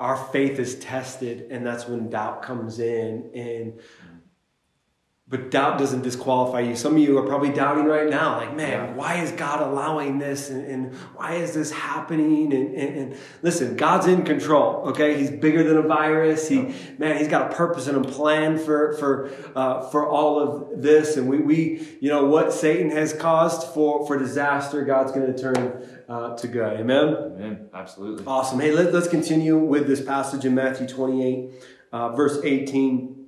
our 0.00 0.16
faith 0.16 0.58
is 0.58 0.76
tested, 0.76 1.48
and 1.50 1.66
that's 1.66 1.88
when 1.88 2.08
doubt 2.08 2.42
comes 2.42 2.78
in, 2.78 3.30
and 3.34 3.80
but 5.30 5.50
doubt 5.50 5.78
doesn't 5.78 6.00
disqualify 6.00 6.60
you. 6.60 6.74
Some 6.74 6.94
of 6.94 7.02
you 7.02 7.18
are 7.18 7.26
probably 7.26 7.50
doubting 7.50 7.84
right 7.84 8.08
now, 8.08 8.38
like, 8.38 8.56
man, 8.56 8.96
why 8.96 9.16
is 9.16 9.30
God 9.32 9.60
allowing 9.60 10.18
this, 10.18 10.48
and, 10.48 10.64
and 10.64 10.94
why 11.16 11.34
is 11.34 11.52
this 11.52 11.70
happening? 11.70 12.54
And, 12.54 12.74
and, 12.74 12.96
and 12.96 13.16
listen, 13.42 13.76
God's 13.76 14.06
in 14.06 14.24
control. 14.24 14.88
Okay, 14.88 15.18
He's 15.18 15.30
bigger 15.30 15.62
than 15.62 15.76
a 15.76 15.82
virus. 15.82 16.48
He, 16.48 16.74
man, 16.96 17.18
He's 17.18 17.28
got 17.28 17.52
a 17.52 17.54
purpose 17.54 17.88
and 17.88 18.02
a 18.02 18.08
plan 18.08 18.56
for 18.56 18.94
for 18.94 19.30
uh, 19.54 19.82
for 19.90 20.08
all 20.08 20.40
of 20.40 20.80
this. 20.80 21.18
And 21.18 21.28
we, 21.28 21.38
we, 21.38 21.98
you 22.00 22.08
know, 22.08 22.24
what 22.24 22.52
Satan 22.52 22.90
has 22.90 23.12
caused 23.12 23.74
for 23.74 24.06
for 24.06 24.18
disaster, 24.18 24.82
God's 24.82 25.12
going 25.12 25.30
to 25.30 25.38
turn 25.38 25.97
uh, 26.08 26.36
to 26.36 26.48
good. 26.48 26.80
Amen. 26.80 27.14
Amen. 27.14 27.68
Absolutely. 27.72 28.24
Awesome. 28.26 28.60
Hey, 28.60 28.72
let, 28.72 28.92
let's 28.92 29.08
continue 29.08 29.58
with 29.58 29.86
this 29.86 30.00
passage 30.00 30.44
in 30.44 30.54
Matthew 30.54 30.86
28, 30.86 31.50
uh, 31.92 32.08
verse 32.16 32.38
18. 32.42 33.26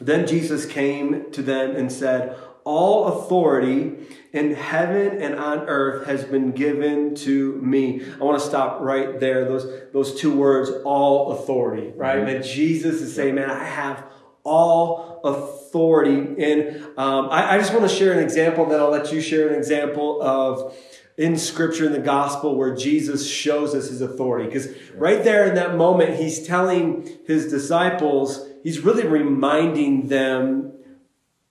Then 0.00 0.26
Jesus 0.26 0.66
came 0.66 1.30
to 1.32 1.42
them 1.42 1.76
and 1.76 1.90
said, 1.90 2.36
All 2.64 3.06
authority 3.06 3.94
in 4.32 4.54
heaven 4.54 5.20
and 5.20 5.36
on 5.36 5.68
earth 5.68 6.06
has 6.06 6.24
been 6.24 6.52
given 6.52 7.14
to 7.16 7.52
me. 7.62 8.04
I 8.20 8.24
want 8.24 8.40
to 8.40 8.46
stop 8.46 8.80
right 8.80 9.18
there. 9.18 9.44
Those, 9.44 9.92
those 9.92 10.20
two 10.20 10.36
words, 10.36 10.70
all 10.84 11.32
authority, 11.32 11.92
right? 11.94 12.24
That 12.26 12.44
Jesus 12.44 13.00
is 13.00 13.14
saying, 13.14 13.36
Man, 13.36 13.50
I 13.50 13.64
have 13.64 14.04
all 14.44 15.20
authority. 15.24 16.42
And 16.42 16.82
um, 16.98 17.28
I, 17.30 17.54
I 17.54 17.58
just 17.58 17.72
want 17.72 17.88
to 17.88 17.94
share 17.94 18.12
an 18.12 18.20
example, 18.20 18.66
then 18.66 18.80
I'll 18.80 18.90
let 18.90 19.12
you 19.12 19.20
share 19.20 19.48
an 19.48 19.54
example 19.54 20.22
of 20.22 20.76
in 21.18 21.36
scripture 21.36 21.84
in 21.84 21.92
the 21.92 21.98
gospel 21.98 22.54
where 22.54 22.74
Jesus 22.76 23.28
shows 23.28 23.74
us 23.74 23.88
his 23.88 24.00
authority. 24.00 24.46
Because 24.46 24.68
right 24.94 25.22
there 25.24 25.48
in 25.48 25.56
that 25.56 25.76
moment, 25.76 26.16
he's 26.16 26.46
telling 26.46 27.18
his 27.26 27.50
disciples, 27.50 28.46
he's 28.62 28.80
really 28.80 29.04
reminding 29.04 30.06
them 30.06 30.72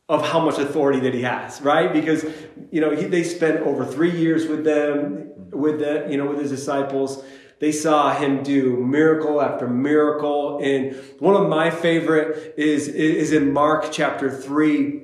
of 0.08 0.26
how 0.26 0.40
much 0.40 0.58
authority 0.58 1.02
that 1.02 1.14
he 1.14 1.22
has, 1.24 1.62
right? 1.62 1.92
Because, 1.92 2.26
you 2.72 2.80
know, 2.80 2.96
he, 2.96 3.08
they 3.08 3.24
spent 3.24 3.60
over 3.60 3.86
three 3.86 4.18
years 4.18 4.48
with 4.48 4.64
them, 4.64 5.34
with 5.52 5.80
the, 5.80 6.08
you 6.10 6.16
know, 6.16 6.28
with 6.28 6.40
his 6.40 6.50
disciples. 6.50 7.22
they 7.60 7.74
saw 7.74 8.16
him 8.16 8.44
do 8.44 8.78
miracle 8.78 9.42
after 9.42 9.68
miracle. 9.68 10.60
And 10.64 10.96
one 11.20 11.36
of 11.36 11.50
my 11.50 11.72
favorite 11.72 12.54
is, 12.56 12.88
is 12.88 13.34
in 13.34 13.52
Mark 13.52 13.92
chapter 13.92 14.32
3, 14.32 15.02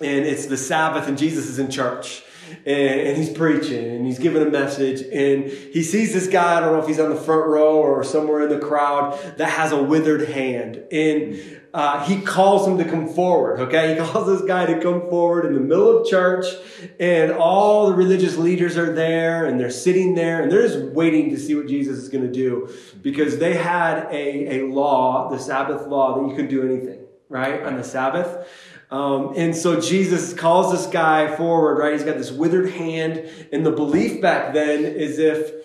and 0.00 0.24
it's 0.24 0.46
the 0.46 0.56
Sabbath, 0.56 1.06
and 1.06 1.18
Jesus 1.18 1.48
is 1.48 1.58
in 1.58 1.70
church. 1.70 2.22
And, 2.66 3.00
and, 3.00 3.16
he's 3.16 3.30
preaching 3.30 3.84
and 3.84 4.06
he's 4.06 4.18
giving 4.18 4.42
a 4.42 4.50
message 4.50 5.02
and 5.02 5.44
he 5.44 5.82
sees 5.82 6.12
this 6.12 6.26
guy 6.26 6.56
i 6.56 6.60
don't 6.60 6.72
know 6.72 6.80
if 6.80 6.88
he's 6.88 7.00
on 7.00 7.10
the 7.10 7.20
front 7.20 7.46
row 7.46 7.76
or 7.76 8.02
somewhere 8.04 8.42
in 8.42 8.48
the 8.48 8.58
crowd 8.58 9.18
that 9.36 9.50
has 9.50 9.72
a 9.72 9.82
withered 9.82 10.28
hand 10.28 10.82
and 10.90 11.58
uh, 11.72 12.04
he 12.04 12.20
calls 12.20 12.66
him 12.66 12.78
to 12.78 12.84
come 12.84 13.08
forward 13.08 13.60
okay? 13.60 13.94
He 13.94 14.00
calls 14.04 14.26
this 14.26 14.42
guy 14.46 14.66
to 14.66 14.80
come 14.80 15.08
forward 15.08 15.46
in 15.46 15.54
the 15.54 15.60
middle 15.60 16.00
of 16.00 16.06
church 16.06 16.46
and 16.98 17.32
all 17.32 17.88
the 17.88 17.94
religious 17.94 18.36
leaders 18.36 18.76
are 18.76 18.92
there 18.92 19.46
and 19.46 19.60
they're 19.60 19.70
sitting 19.70 20.14
there 20.14 20.42
and 20.42 20.50
they're 20.50 20.66
just 20.66 20.84
waiting 20.92 21.30
to 21.30 21.38
see 21.38 21.54
what 21.54 21.68
jesus 21.68 21.98
is 21.98 22.08
going 22.08 22.24
to 22.24 22.32
do 22.32 22.68
because 23.02 23.38
they 23.38 23.54
had 23.54 24.06
a, 24.10 24.60
a 24.60 24.66
law 24.66 25.30
the 25.30 25.38
sabbath 25.38 25.86
law 25.86 26.20
that 26.20 26.28
you 26.28 26.34
could 26.34 26.48
do 26.48 26.62
anything 26.62 27.00
right? 27.30 27.62
On 27.62 27.76
the 27.76 27.84
sabbath 27.84 28.48
um, 28.90 29.34
and 29.36 29.54
so 29.54 29.80
Jesus 29.80 30.34
calls 30.34 30.72
this 30.72 30.86
guy 30.86 31.36
forward, 31.36 31.78
right? 31.78 31.92
He's 31.92 32.02
got 32.02 32.18
this 32.18 32.32
withered 32.32 32.70
hand. 32.70 33.28
And 33.52 33.64
the 33.64 33.70
belief 33.70 34.20
back 34.20 34.52
then 34.52 34.84
is 34.84 35.18
if 35.18 35.59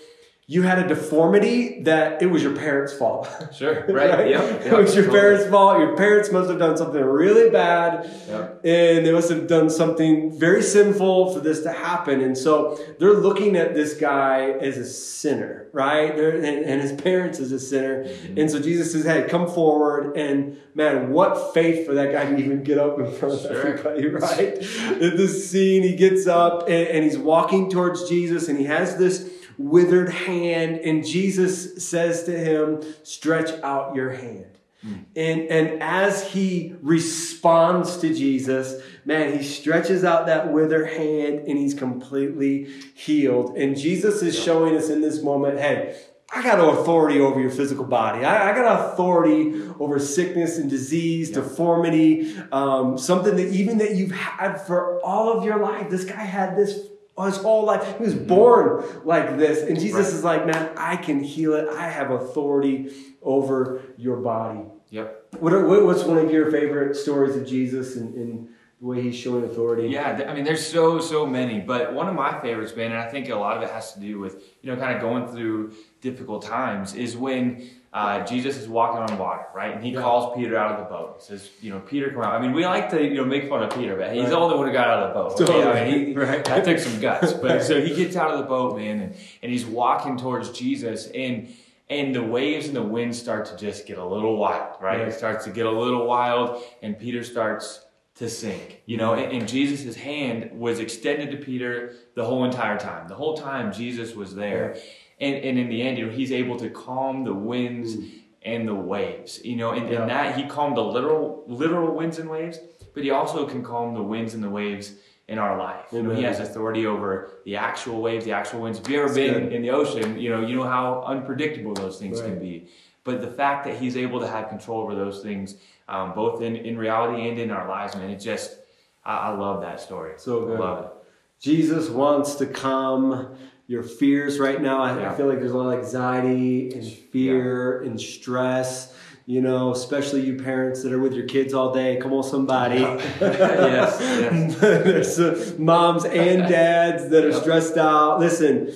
you 0.47 0.61
had 0.61 0.77
a 0.77 0.87
deformity 0.87 1.81
that 1.83 2.21
it 2.21 2.27
was 2.27 2.43
your 2.43 2.55
parents' 2.55 2.93
fault. 2.93 3.27
Sure, 3.51 3.73
right? 3.87 4.11
right? 4.11 4.29
Yep, 4.29 4.63
yep, 4.63 4.65
it 4.65 4.77
was 4.77 4.95
your 4.95 5.05
totally. 5.05 5.19
parents' 5.19 5.49
fault. 5.49 5.79
Your 5.79 5.97
parents 5.97 6.31
must 6.31 6.49
have 6.51 6.59
done 6.59 6.77
something 6.77 7.01
really 7.01 7.49
bad, 7.49 8.05
yep. 8.27 8.61
and 8.63 9.03
they 9.03 9.11
must 9.11 9.29
have 9.29 9.47
done 9.47 9.71
something 9.71 10.37
very 10.37 10.61
sinful 10.61 11.33
for 11.33 11.39
this 11.39 11.63
to 11.63 11.71
happen. 11.71 12.21
And 12.21 12.37
so 12.37 12.79
they're 12.99 13.15
looking 13.15 13.55
at 13.55 13.73
this 13.73 13.95
guy 13.95 14.51
as 14.51 14.77
a 14.77 14.85
sinner, 14.85 15.67
right? 15.73 16.13
And, 16.15 16.45
and, 16.45 16.81
his 16.81 16.93
parents 17.01 17.39
as 17.39 17.51
a 17.51 17.59
sinner. 17.59 18.03
Mm-hmm. 18.03 18.39
And 18.39 18.51
so 18.51 18.61
Jesus 18.61 18.91
says, 18.91 19.03
"Hey, 19.03 19.25
come 19.27 19.47
forward." 19.47 20.15
And 20.15 20.59
man, 20.75 21.11
what 21.11 21.55
faith 21.55 21.87
for 21.87 21.95
that 21.95 22.11
guy 22.11 22.25
to 22.25 22.37
even 22.37 22.61
get 22.61 22.77
up 22.77 22.99
in 22.99 23.11
front 23.13 23.33
of 23.33 23.41
sure. 23.41 23.67
everybody, 23.67 24.07
right? 24.09 24.57
in 25.01 25.17
this 25.17 25.49
scene, 25.49 25.81
he 25.81 25.95
gets 25.95 26.27
up 26.27 26.63
and, 26.63 26.87
and 26.87 27.03
he's 27.03 27.17
walking 27.17 27.71
towards 27.71 28.07
Jesus, 28.07 28.47
and 28.47 28.59
he 28.59 28.65
has 28.65 28.97
this 28.97 29.31
withered 29.57 30.09
hand, 30.09 30.77
and 30.77 31.05
Jesus 31.05 31.85
says 31.87 32.23
to 32.23 32.37
him, 32.37 32.83
Stretch 33.03 33.51
out 33.63 33.95
your 33.95 34.11
hand. 34.11 34.55
Mm. 34.85 35.05
And, 35.15 35.41
and 35.49 35.83
as 35.83 36.31
he 36.31 36.75
responds 36.81 37.97
to 37.97 38.13
Jesus, 38.13 38.81
man, 39.03 39.37
he 39.37 39.43
stretches 39.43 40.03
out 40.03 40.27
that 40.27 40.51
withered 40.51 40.89
hand 40.89 41.47
and 41.47 41.57
he's 41.57 41.73
completely 41.73 42.69
healed. 42.93 43.57
And 43.57 43.77
Jesus 43.77 44.21
is 44.21 44.37
showing 44.37 44.75
us 44.75 44.89
in 44.89 45.01
this 45.01 45.23
moment 45.23 45.59
hey, 45.59 45.99
I 46.33 46.41
got 46.41 46.59
authority 46.59 47.19
over 47.19 47.39
your 47.39 47.51
physical 47.51 47.85
body. 47.85 48.25
I, 48.25 48.51
I 48.51 48.55
got 48.55 48.93
authority 48.93 49.61
over 49.79 49.99
sickness 49.99 50.57
and 50.57 50.69
disease, 50.69 51.29
yeah. 51.29 51.35
deformity, 51.35 52.35
um, 52.51 52.97
something 52.97 53.35
that 53.35 53.47
even 53.53 53.77
that 53.77 53.95
you've 53.95 54.11
had 54.11 54.57
for 54.57 54.99
all 55.03 55.37
of 55.37 55.45
your 55.45 55.59
life. 55.59 55.89
This 55.89 56.03
guy 56.03 56.23
had 56.23 56.57
this 56.57 56.79
his 57.23 57.37
whole 57.37 57.63
life. 57.63 57.97
He 57.97 58.03
was 58.03 58.13
born 58.13 58.83
like 59.05 59.37
this. 59.37 59.63
And 59.63 59.79
Jesus 59.79 60.07
right. 60.07 60.13
is 60.13 60.23
like, 60.23 60.45
man, 60.45 60.71
I 60.75 60.97
can 60.97 61.21
heal 61.21 61.53
it. 61.53 61.69
I 61.69 61.87
have 61.87 62.11
authority 62.11 62.91
over 63.21 63.81
your 63.97 64.17
body. 64.17 64.61
Yep. 64.89 65.35
What 65.39 65.53
are, 65.53 65.85
what's 65.85 66.03
one 66.03 66.17
of 66.17 66.31
your 66.31 66.51
favorite 66.51 66.95
stories 66.95 67.35
of 67.35 67.47
Jesus 67.47 67.95
and, 67.95 68.13
and 68.15 68.49
the 68.79 68.85
way 68.85 69.01
he's 69.01 69.15
showing 69.15 69.43
authority? 69.43 69.87
Yeah, 69.87 70.25
I 70.27 70.33
mean, 70.33 70.43
there's 70.43 70.65
so, 70.65 70.99
so 70.99 71.25
many. 71.25 71.59
But 71.59 71.93
one 71.93 72.07
of 72.07 72.15
my 72.15 72.39
favorites, 72.41 72.75
man, 72.75 72.91
and 72.91 72.99
I 72.99 73.09
think 73.09 73.29
a 73.29 73.35
lot 73.35 73.57
of 73.57 73.63
it 73.63 73.69
has 73.69 73.93
to 73.93 73.99
do 73.99 74.19
with, 74.19 74.43
you 74.61 74.71
know, 74.71 74.79
kind 74.79 74.95
of 74.95 75.01
going 75.01 75.27
through 75.27 75.73
difficult 76.01 76.43
times, 76.43 76.93
is 76.93 77.17
when 77.17 77.69
uh, 77.95 78.25
Jesus 78.25 78.57
is 78.57 78.67
walking 78.67 79.01
on 79.01 79.17
water, 79.17 79.45
right? 79.55 79.73
And 79.73 79.81
he 79.81 79.91
yeah. 79.91 80.01
calls 80.01 80.35
Peter 80.35 80.57
out 80.57 80.73
of 80.73 80.79
the 80.79 80.93
boat. 80.93 81.15
He 81.17 81.27
says, 81.27 81.49
you 81.61 81.71
know, 81.71 81.79
Peter, 81.79 82.11
come 82.11 82.23
out. 82.23 82.33
I 82.33 82.41
mean, 82.41 82.51
we 82.51 82.65
like 82.65 82.89
to, 82.89 83.01
you 83.01 83.13
know, 83.13 83.23
make 83.23 83.47
fun 83.47 83.63
of 83.63 83.73
Peter, 83.73 83.95
but 83.95 84.11
he's 84.11 84.23
right. 84.23 84.31
the 84.31 84.37
only 84.37 84.57
one 84.57 84.67
who 84.67 84.73
got 84.73 84.89
out 84.89 85.03
of 85.03 85.07
the 85.07 85.13
boat. 85.13 85.37
Totally. 85.37 85.63
I 85.63 85.89
mean, 85.89 86.07
he, 86.07 86.13
right. 86.17 86.43
That 86.43 86.65
took 86.65 86.77
some 86.77 86.99
guts. 86.99 87.31
But 87.31 87.63
so 87.63 87.81
he 87.81 87.95
gets 87.95 88.17
out 88.17 88.31
of 88.31 88.39
the 88.39 88.43
boat, 88.43 88.75
man, 88.75 88.99
and, 88.99 89.15
and 89.41 89.49
he's 89.49 89.65
walking 89.65 90.17
towards 90.17 90.51
Jesus. 90.51 91.07
And 91.07 91.55
and 91.89 92.13
the 92.13 92.21
waves 92.21 92.67
and 92.67 92.75
the 92.75 92.83
wind 92.83 93.15
start 93.15 93.45
to 93.45 93.55
just 93.55 93.85
get 93.85 93.97
a 93.97 94.05
little 94.05 94.35
wild, 94.35 94.75
right? 94.81 94.99
It 94.99 95.13
starts 95.13 95.45
to 95.45 95.51
get 95.51 95.65
a 95.65 95.71
little 95.71 96.05
wild, 96.05 96.63
and 96.81 96.99
Peter 96.99 97.23
starts 97.23 97.79
to 98.15 98.29
sink. 98.29 98.81
You 98.87 98.97
know, 98.97 99.13
and, 99.13 99.31
and 99.31 99.47
Jesus' 99.47 99.95
hand 99.95 100.59
was 100.59 100.79
extended 100.79 101.31
to 101.31 101.37
Peter 101.37 101.95
the 102.15 102.25
whole 102.25 102.43
entire 102.43 102.77
time. 102.77 103.07
The 103.07 103.15
whole 103.15 103.37
time 103.37 103.71
Jesus 103.71 104.15
was 104.15 104.35
there. 104.35 104.75
And, 105.19 105.35
and 105.35 105.57
in 105.57 105.69
the 105.69 105.81
end, 105.81 105.97
you 105.97 106.07
know, 106.07 106.11
he's 106.11 106.31
able 106.31 106.57
to 106.57 106.69
calm 106.69 107.23
the 107.23 107.33
winds 107.33 107.95
mm 107.95 108.21
and 108.45 108.67
the 108.67 108.75
waves. 108.75 109.43
You 109.43 109.55
know, 109.57 109.71
and, 109.71 109.89
yeah. 109.89 110.01
and 110.01 110.09
that 110.09 110.37
he 110.37 110.45
calmed 110.45 110.77
the 110.77 110.83
literal 110.83 111.43
literal 111.47 111.93
winds 111.95 112.19
and 112.19 112.29
waves, 112.29 112.59
but 112.93 113.03
he 113.03 113.09
also 113.09 113.45
can 113.45 113.63
calm 113.63 113.95
the 113.95 114.03
winds 114.03 114.35
and 114.35 114.43
the 114.43 114.49
waves 114.49 114.93
in 115.27 115.39
our 115.39 115.57
life. 115.57 115.85
You 115.91 116.03
know, 116.03 116.13
he 116.13 116.21
has 116.23 116.39
authority 116.39 116.85
over 116.85 117.39
the 117.45 117.55
actual 117.55 118.01
waves, 118.01 118.23
the 118.25 118.31
actual 118.31 118.61
winds. 118.61 118.79
If 118.79 118.87
you've 118.87 118.99
ever 118.99 119.07
That's 119.07 119.17
been 119.17 119.43
good. 119.45 119.53
in 119.53 119.61
the 119.63 119.71
ocean, 119.71 120.19
you 120.19 120.29
know, 120.29 120.41
you 120.45 120.55
know 120.55 120.63
how 120.63 121.03
unpredictable 121.03 121.73
those 121.73 121.97
things 121.97 122.21
right. 122.21 122.29
can 122.29 122.39
be. 122.39 122.67
But 123.03 123.21
the 123.21 123.31
fact 123.31 123.65
that 123.65 123.77
he's 123.77 123.97
able 123.97 124.19
to 124.19 124.27
have 124.27 124.49
control 124.49 124.81
over 124.81 124.95
those 124.95 125.21
things, 125.21 125.55
um, 125.87 126.13
both 126.13 126.41
in, 126.41 126.55
in 126.55 126.77
reality 126.77 127.27
and 127.27 127.39
in 127.39 127.51
our 127.51 127.67
lives, 127.67 127.95
man, 127.95 128.09
it 128.11 128.19
just, 128.19 128.57
I, 129.03 129.17
I 129.17 129.29
love 129.29 129.61
that 129.61 129.79
story. 129.79 130.13
So 130.17 130.45
good. 130.45 130.59
Love 130.59 130.85
it. 130.85 130.91
Jesus 131.39 131.89
wants 131.89 132.35
to 132.35 132.45
calm 132.45 133.35
your 133.67 133.83
fears 133.83 134.39
right 134.39 134.61
now. 134.61 134.81
I, 134.81 134.99
yeah. 134.99 135.11
I, 135.11 135.15
feel 135.15 135.27
like 135.27 135.39
there's 135.39 135.51
a 135.51 135.57
lot 135.57 135.73
of 135.73 135.79
anxiety 135.79 136.71
and 136.71 136.85
fear 136.85 137.81
yeah. 137.81 137.89
and 137.89 137.99
stress. 137.99 138.93
You 139.27 139.41
know, 139.41 139.71
especially 139.71 140.23
you 140.23 140.35
parents 140.35 140.83
that 140.83 140.93
are 140.93 140.99
with 140.99 141.13
your 141.13 141.25
kids 141.25 141.55
all 141.55 141.73
day. 141.73 141.97
Come 141.97 142.13
on, 142.13 142.23
somebody. 142.23 142.79
yes, 142.81 143.97
yes. 143.99 144.55
there's 144.59 145.19
uh, 145.19 145.55
moms 145.57 146.05
and 146.05 146.47
dads 146.47 147.09
that 147.09 147.25
are 147.25 147.29
yep. 147.29 147.41
stressed 147.41 147.75
out. 147.75 148.19
Listen, 148.19 148.71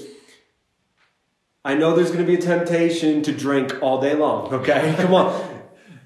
I 1.64 1.76
know 1.76 1.96
there's 1.96 2.10
going 2.10 2.26
to 2.26 2.28
be 2.28 2.34
a 2.34 2.42
temptation 2.42 3.22
to 3.24 3.32
drink 3.32 3.76
all 3.84 4.02
day 4.02 4.16
long. 4.16 4.52
Okay, 4.52 4.96
come 4.98 5.14
on 5.14 5.49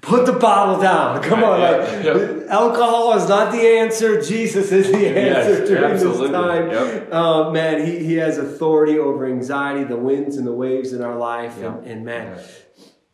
put 0.04 0.26
the 0.26 0.32
bottle 0.32 0.80
down. 0.80 1.22
Come 1.28 1.42
on, 1.42 1.60
like, 1.60 2.04
yep. 2.04 2.46
alcohol 2.48 3.16
is 3.16 3.28
not 3.28 3.52
the 3.52 3.60
answer. 3.60 4.20
Jesus 4.20 4.70
is 4.70 4.90
the 4.90 5.08
answer 5.08 5.58
yes, 5.58 5.68
during 5.68 5.84
absolutely. 5.84 6.28
this 6.28 6.30
time. 6.30 6.70
Yep. 6.70 7.12
Uh, 7.12 7.50
man, 7.50 7.86
he, 7.86 7.98
he 8.04 8.14
has 8.14 8.38
authority 8.38 8.98
over 8.98 9.26
anxiety, 9.26 9.84
the 9.84 9.96
winds 9.96 10.36
and 10.36 10.46
the 10.46 10.52
waves 10.52 10.92
in 10.92 11.02
our 11.02 11.16
life. 11.16 11.56
Yep. 11.58 11.78
And, 11.78 11.86
and, 11.86 12.04
man, 12.04 12.38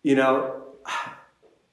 you 0.03 0.17
know, 0.17 0.63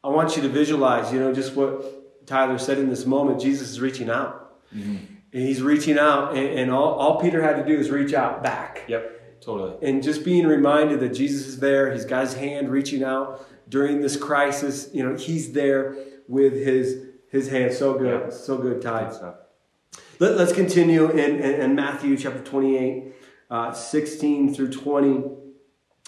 I 0.03 0.09
want 0.09 0.35
you 0.35 0.43
to 0.43 0.49
visualize, 0.49 1.11
you 1.11 1.19
know, 1.19 1.33
just 1.33 1.55
what 1.55 2.27
Tyler 2.27 2.57
said 2.57 2.77
in 2.77 2.89
this 2.89 3.05
moment. 3.05 3.41
Jesus 3.41 3.69
is 3.69 3.81
reaching 3.81 4.09
out. 4.09 4.63
Mm-hmm. 4.73 5.15
And 5.33 5.43
he's 5.43 5.61
reaching 5.61 5.99
out, 5.99 6.37
and, 6.37 6.59
and 6.59 6.71
all, 6.71 6.93
all 6.93 7.19
Peter 7.19 7.43
had 7.43 7.57
to 7.57 7.65
do 7.65 7.77
is 7.77 7.89
reach 7.89 8.13
out 8.13 8.43
back. 8.43 8.85
Yep, 8.87 9.41
totally. 9.41 9.75
And 9.81 10.01
just 10.01 10.23
being 10.23 10.47
reminded 10.47 11.01
that 11.01 11.09
Jesus 11.09 11.47
is 11.47 11.59
there, 11.59 11.91
he's 11.91 12.05
got 12.05 12.21
his 12.21 12.35
hand 12.35 12.69
reaching 12.69 13.03
out 13.03 13.45
during 13.69 14.01
this 14.01 14.17
crisis. 14.17 14.89
You 14.93 15.03
know, 15.03 15.15
he's 15.15 15.53
there 15.53 15.95
with 16.27 16.53
his 16.53 17.05
his 17.29 17.49
hand. 17.49 17.73
So 17.73 17.97
good, 17.97 18.21
yeah. 18.25 18.29
so 18.29 18.57
good, 18.57 18.81
Ty. 18.81 19.33
Let, 20.19 20.31
us 20.39 20.51
continue 20.51 21.09
in, 21.11 21.35
in, 21.35 21.61
in, 21.61 21.75
Matthew 21.75 22.17
chapter 22.17 22.41
28, 22.41 23.13
uh, 23.51 23.71
16 23.71 24.53
through 24.53 24.71
20. 24.71 25.23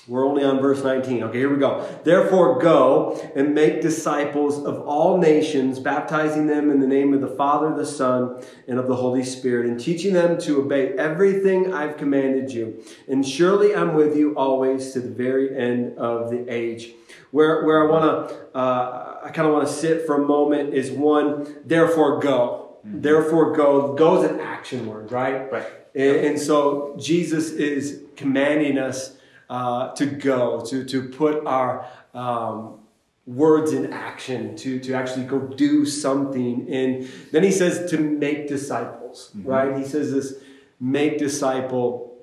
We're 0.10 0.26
only 0.26 0.44
on 0.44 0.60
verse 0.60 0.84
19. 0.84 1.22
Okay, 1.26 1.38
here 1.38 1.54
we 1.54 1.60
go. 1.60 1.88
Therefore, 2.04 2.60
go 2.60 3.32
and 3.36 3.54
make 3.54 3.80
disciples 3.80 4.58
of 4.58 4.82
all 4.82 5.20
nations, 5.20 5.78
baptizing 5.78 6.48
them 6.48 6.72
in 6.72 6.80
the 6.80 6.88
name 6.88 7.14
of 7.14 7.22
the 7.22 7.28
Father, 7.28 7.76
the 7.76 7.86
Son, 7.86 8.44
and 8.68 8.80
of 8.80 8.88
the 8.88 8.96
Holy 8.96 9.24
Spirit, 9.24 9.68
and 9.68 9.80
teaching 9.80 10.14
them 10.14 10.40
to 10.40 10.62
obey 10.62 10.94
everything 10.94 11.72
I've 11.72 11.96
commanded 11.98 12.52
you. 12.52 12.84
And 13.08 13.26
surely 13.26 13.76
I'm 13.76 13.94
with 13.94 14.18
you 14.18 14.36
always 14.36 14.94
to 14.94 15.00
the 15.00 15.12
very 15.12 15.56
end 15.56 16.00
of 16.00 16.32
the 16.32 16.44
age. 16.50 16.90
Where, 17.30 17.64
where 17.64 17.88
I 17.88 17.92
want 17.92 18.30
to, 18.30 18.58
uh, 18.58 19.20
I 19.26 19.30
kind 19.30 19.48
of 19.48 19.54
want 19.54 19.68
to 19.68 19.74
sit 19.74 20.08
for 20.08 20.24
a 20.24 20.26
moment 20.26 20.74
is 20.74 20.90
one, 20.90 21.58
therefore 21.66 22.20
go. 22.20 22.80
Mm-hmm. 22.84 23.02
Therefore 23.02 23.56
go. 23.56 23.94
Go 23.94 24.24
is 24.24 24.32
an 24.32 24.40
action 24.40 24.88
word, 24.88 25.12
right? 25.12 25.52
Right. 25.52 25.68
And, 25.94 26.18
and 26.18 26.40
so 26.40 26.98
Jesus 27.00 27.52
is 27.52 28.02
commanding 28.16 28.80
us 28.80 29.19
uh, 29.50 29.94
to 29.94 30.06
go, 30.06 30.62
to, 30.62 30.86
to 30.86 31.10
put 31.10 31.46
our 31.46 31.88
um, 32.14 32.80
words 33.26 33.74
in 33.74 33.94
action, 33.94 34.56
to, 34.58 34.80
to 34.80 34.94
actually 34.94 35.26
go 35.26 35.40
do 35.40 35.86
something. 35.86 36.68
And 36.72 37.10
then 37.32 37.44
he 37.44 37.52
says 37.52 37.90
to 37.92 37.98
make 37.98 38.48
disciples, 38.48 39.32
mm-hmm. 39.36 39.48
right? 39.48 39.78
He 39.78 39.86
says 39.86 40.12
this 40.12 40.36
make 40.80 41.18
disciple. 41.18 42.18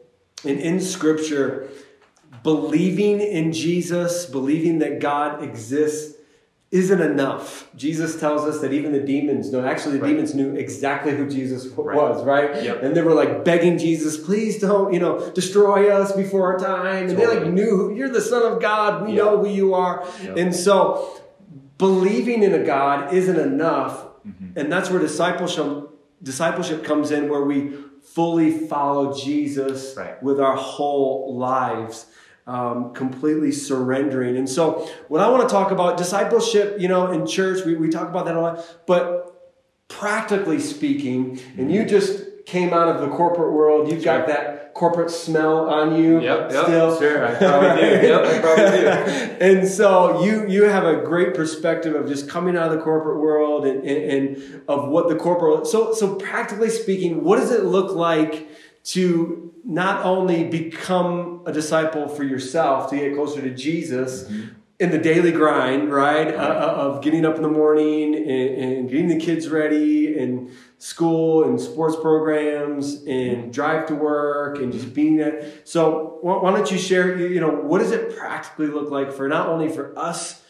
And 0.45 0.59
in 0.59 0.81
scripture, 0.81 1.69
believing 2.43 3.21
in 3.21 3.53
Jesus, 3.53 4.27
believing 4.27 4.79
that 4.81 5.01
God 5.01 5.43
exists, 5.43 6.16
isn't 6.77 7.01
enough. 7.01 7.69
Jesus 7.77 8.19
tells 8.21 8.43
us 8.43 8.61
that 8.61 8.73
even 8.73 8.93
the 8.93 9.01
demons 9.01 9.51
know. 9.53 9.65
Actually, 9.65 9.97
the 9.99 10.03
Right. 10.03 10.11
demons 10.11 10.35
knew 10.35 10.55
exactly 10.55 11.13
who 11.17 11.27
Jesus 11.29 11.67
Right. 11.69 11.97
was, 11.97 12.25
right? 12.25 12.63
Yep. 12.63 12.83
And 12.83 12.95
they 12.97 13.03
were 13.03 13.15
like 13.15 13.45
begging 13.45 13.79
Jesus, 13.79 14.17
"Please 14.17 14.59
don't, 14.61 14.93
you 14.93 15.01
know, 15.01 15.19
destroy 15.35 15.89
us 15.91 16.13
before 16.13 16.45
our 16.53 16.59
time." 16.59 17.09
And 17.09 17.19
they 17.19 17.27
like 17.27 17.39
Totally. 17.39 17.53
knew 17.53 17.77
who, 17.77 17.95
you're 17.95 18.09
the 18.09 18.21
Son 18.21 18.43
of 18.51 18.61
God. 18.61 19.07
We 19.07 19.13
Yeah. 19.13 19.25
know 19.25 19.39
who 19.43 19.49
you 19.49 19.75
are. 19.75 20.05
Yep. 20.25 20.37
And 20.37 20.55
so, 20.55 21.07
believing 21.79 22.43
in 22.43 22.53
a 22.55 22.65
God 22.65 23.13
isn't 23.13 23.39
enough, 23.39 24.05
Mm-hmm. 24.27 24.59
and 24.59 24.73
that's 24.73 24.91
where 24.91 25.01
discipleship 25.01 25.91
discipleship 26.23 26.83
comes 26.83 27.11
in, 27.11 27.29
where 27.29 27.43
we 27.43 27.73
fully 28.03 28.51
follow 28.51 29.13
Jesus 29.13 29.95
Right. 29.97 30.21
with 30.23 30.41
our 30.41 30.57
whole 30.57 31.37
lives, 31.37 32.07
um, 32.47 32.93
completely 32.95 33.53
surrendering. 33.53 34.37
And 34.37 34.49
so, 34.49 34.89
what 35.09 35.21
I 35.21 35.29
want 35.29 35.49
to 35.49 35.53
talk 35.53 35.71
about 35.71 35.97
discipleship, 35.97 36.81
you 36.81 36.89
know, 36.89 37.11
in 37.11 37.27
church, 37.27 37.65
we, 37.65 37.75
we 37.75 37.89
talk 37.89 38.09
about 38.09 38.27
that 38.27 38.37
a 38.37 38.41
lot, 38.41 38.65
but 38.87 39.27
practically 39.89 40.61
speaking, 40.61 41.41
and 41.57 41.73
you 41.73 41.85
just 41.85 42.25
came 42.47 42.73
out 42.73 42.89
of 42.89 43.01
the 43.01 43.09
corporate 43.09 43.53
world, 43.53 43.91
you've 43.91 44.05
got 44.05 44.29
that 44.29 44.73
corporate 44.75 45.11
smell 45.11 45.69
on 45.71 45.97
you 45.97 46.21
Yep, 46.21 46.53
yep, 46.53 46.65
still. 46.65 46.99
sure, 46.99 47.27
I 47.27 47.35
probably 47.35 47.81
do. 47.81 48.07
Yep, 48.07 48.25
I 48.25 48.39
probably 48.41 48.79
do. 48.79 48.87
and 49.41 49.67
so 49.67 50.23
you 50.23 50.47
you 50.47 50.65
have 50.65 50.85
a 50.85 50.97
great 51.03 51.35
perspective 51.35 51.95
of 51.95 52.07
just 52.07 52.29
coming 52.29 52.57
out 52.57 52.71
of 52.71 52.79
the 52.79 52.85
corporate 52.85 53.19
world 53.19 53.67
and, 53.67 53.83
and, 53.85 54.11
and 54.13 54.63
of 54.69 54.89
what 54.89 55.09
the 55.09 55.17
corporate 55.17 55.67
so 55.67 55.93
so 55.95 56.15
practically 56.17 56.71
speaking, 56.71 57.25
what 57.25 57.37
does 57.37 57.51
it 57.51 57.65
look 57.65 57.97
like 57.97 58.49
to 58.87 59.53
not 59.65 60.05
only 60.05 60.45
become 60.45 61.43
a 61.45 61.53
disciple 61.53 62.09
for 62.09 62.23
yourself 62.25 62.89
to 62.91 62.97
get 62.97 63.15
closer 63.15 63.41
to 63.41 63.51
Jesus 63.51 64.25
Mm-hmm. 64.25 64.49
in 64.79 64.91
the 64.91 64.99
daily 64.99 65.33
grind, 65.33 65.91
right? 65.91 66.35
Uh, 66.35 66.39
uh, 66.39 66.75
of 66.85 67.03
getting 67.03 67.25
up 67.25 67.37
in 67.37 67.43
the 67.43 67.49
morning 67.49 68.15
and, 68.15 68.51
and 68.63 68.91
getting 68.91 69.09
the 69.09 69.19
kids 69.19 69.49
ready 69.49 70.19
and 70.19 70.51
school 70.79 71.45
and 71.45 71.59
sports 71.61 71.97
programs 71.97 73.03
and 73.07 73.51
drive 73.53 73.87
to 73.87 73.95
work 73.95 74.59
and 74.59 74.73
just 74.75 74.93
being 74.93 75.17
there. 75.17 75.51
So 75.65 76.19
why, 76.21 76.53
don't 76.53 76.71
you 76.71 76.77
share, 76.79 77.17
you, 77.17 77.41
know, 77.41 77.49
what 77.51 77.79
does 77.79 77.91
it 77.91 78.17
practically 78.19 78.67
look 78.67 78.91
like 78.91 79.13
for 79.13 79.27
not 79.29 79.49
only 79.49 79.69
for 79.71 79.99
us 79.99 80.43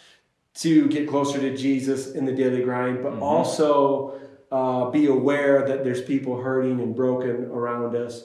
to 0.54 0.88
get 0.88 1.08
closer 1.08 1.38
to 1.38 1.56
Jesus 1.56 2.12
in 2.12 2.24
the 2.24 2.32
daily 2.32 2.62
grind, 2.62 3.02
but 3.04 3.12
Mhm. 3.14 3.22
also 3.22 4.15
uh, 4.56 4.90
be 4.90 5.06
aware 5.06 5.66
that 5.66 5.84
there's 5.84 6.02
people 6.02 6.40
hurting 6.40 6.80
and 6.80 6.94
broken 6.94 7.44
around 7.46 7.94
us. 7.96 8.24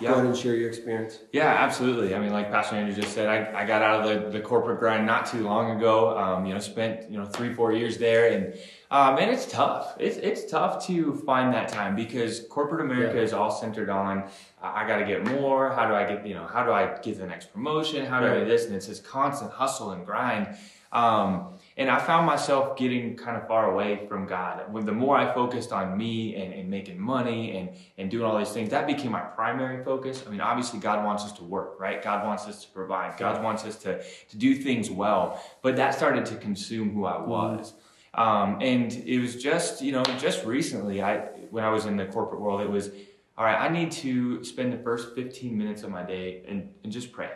Go 0.00 0.06
ahead 0.06 0.24
Yeah. 0.24 0.28
and 0.30 0.36
share 0.36 0.56
your 0.56 0.68
experience. 0.68 1.20
Yeah, 1.32 1.46
absolutely. 1.46 2.16
I 2.16 2.18
mean, 2.18 2.32
like 2.32 2.50
Pastor 2.50 2.74
Andrew 2.74 2.94
just 3.00 3.14
said, 3.14 3.28
I, 3.28 3.62
I 3.62 3.64
got 3.64 3.80
out 3.80 4.00
of 4.04 4.24
the, 4.24 4.30
the 4.38 4.40
corporate 4.40 4.80
grind 4.80 5.06
not 5.06 5.26
too 5.26 5.44
long 5.44 5.76
ago. 5.76 6.18
Um, 6.18 6.46
you 6.46 6.52
know, 6.54 6.58
spent 6.58 7.08
you 7.08 7.16
know 7.16 7.26
three 7.26 7.54
four 7.54 7.70
years 7.72 7.96
there, 7.98 8.32
and 8.32 8.54
um, 8.90 9.18
and 9.18 9.30
it's 9.30 9.46
tough. 9.46 9.94
It's 10.00 10.16
it's 10.16 10.50
tough 10.50 10.84
to 10.88 11.14
find 11.24 11.54
that 11.54 11.68
time 11.68 11.94
because 11.94 12.40
corporate 12.50 12.80
America 12.80 13.16
Yeah. 13.18 13.22
is 13.22 13.32
all 13.32 13.52
centered 13.52 13.88
on 13.88 14.24
I 14.60 14.84
got 14.88 14.96
to 14.98 15.04
get 15.04 15.24
more. 15.26 15.70
How 15.70 15.86
do 15.86 15.94
I 15.94 16.04
get 16.10 16.26
you 16.26 16.34
know 16.34 16.46
How 16.46 16.64
do 16.64 16.72
I 16.72 16.98
get 17.00 17.16
the 17.18 17.26
next 17.26 17.52
promotion? 17.52 18.04
How 18.04 18.18
do 18.20 18.26
I 18.26 18.40
do 18.40 18.44
this? 18.46 18.64
And 18.66 18.74
it's 18.74 18.88
this 18.88 18.98
constant 19.00 19.52
hustle 19.52 19.92
and 19.92 20.04
grind. 20.04 20.56
Um, 20.92 21.54
and 21.76 21.90
I 21.90 21.98
found 21.98 22.24
myself 22.24 22.76
getting 22.76 23.16
kind 23.16 23.36
of 23.36 23.48
far 23.48 23.72
away 23.72 24.06
from 24.06 24.26
God. 24.26 24.72
When 24.72 24.86
the 24.86 24.92
more 24.92 25.16
I 25.16 25.34
focused 25.34 25.72
on 25.72 25.98
me 25.98 26.36
and, 26.36 26.54
and 26.54 26.70
making 26.70 27.00
money 27.00 27.56
and, 27.56 27.70
and 27.98 28.08
doing 28.08 28.24
all 28.24 28.38
these 28.38 28.50
things, 28.50 28.70
that 28.70 28.86
became 28.86 29.10
my 29.10 29.20
primary 29.20 29.84
focus. 29.84 30.22
I 30.24 30.30
mean, 30.30 30.40
obviously, 30.40 30.78
God 30.78 31.04
wants 31.04 31.24
us 31.24 31.32
to 31.32 31.44
work, 31.44 31.80
right? 31.80 32.00
God 32.00 32.24
wants 32.24 32.46
us 32.46 32.64
to 32.64 32.70
provide. 32.70 33.16
God 33.18 33.42
wants 33.42 33.64
us 33.64 33.76
to, 33.78 34.00
to 34.02 34.36
do 34.36 34.54
things 34.54 34.88
well. 34.88 35.42
But 35.62 35.74
that 35.76 35.94
started 35.94 36.26
to 36.26 36.36
consume 36.36 36.92
who 36.92 37.06
I 37.06 37.20
was. 37.20 37.74
Um, 38.14 38.58
and 38.60 38.92
it 38.92 39.18
was 39.18 39.42
just, 39.42 39.82
you 39.82 39.90
know, 39.90 40.04
just 40.20 40.44
recently, 40.44 41.02
I 41.02 41.16
when 41.50 41.64
I 41.64 41.70
was 41.70 41.86
in 41.86 41.96
the 41.96 42.06
corporate 42.06 42.40
world, 42.40 42.60
it 42.60 42.70
was, 42.70 42.90
all 43.36 43.44
right, 43.44 43.60
I 43.60 43.68
need 43.68 43.90
to 43.92 44.44
spend 44.44 44.72
the 44.72 44.78
first 44.78 45.16
15 45.16 45.56
minutes 45.56 45.82
of 45.82 45.90
my 45.90 46.04
day 46.04 46.44
and, 46.46 46.72
and 46.84 46.92
just 46.92 47.10
pray. 47.10 47.30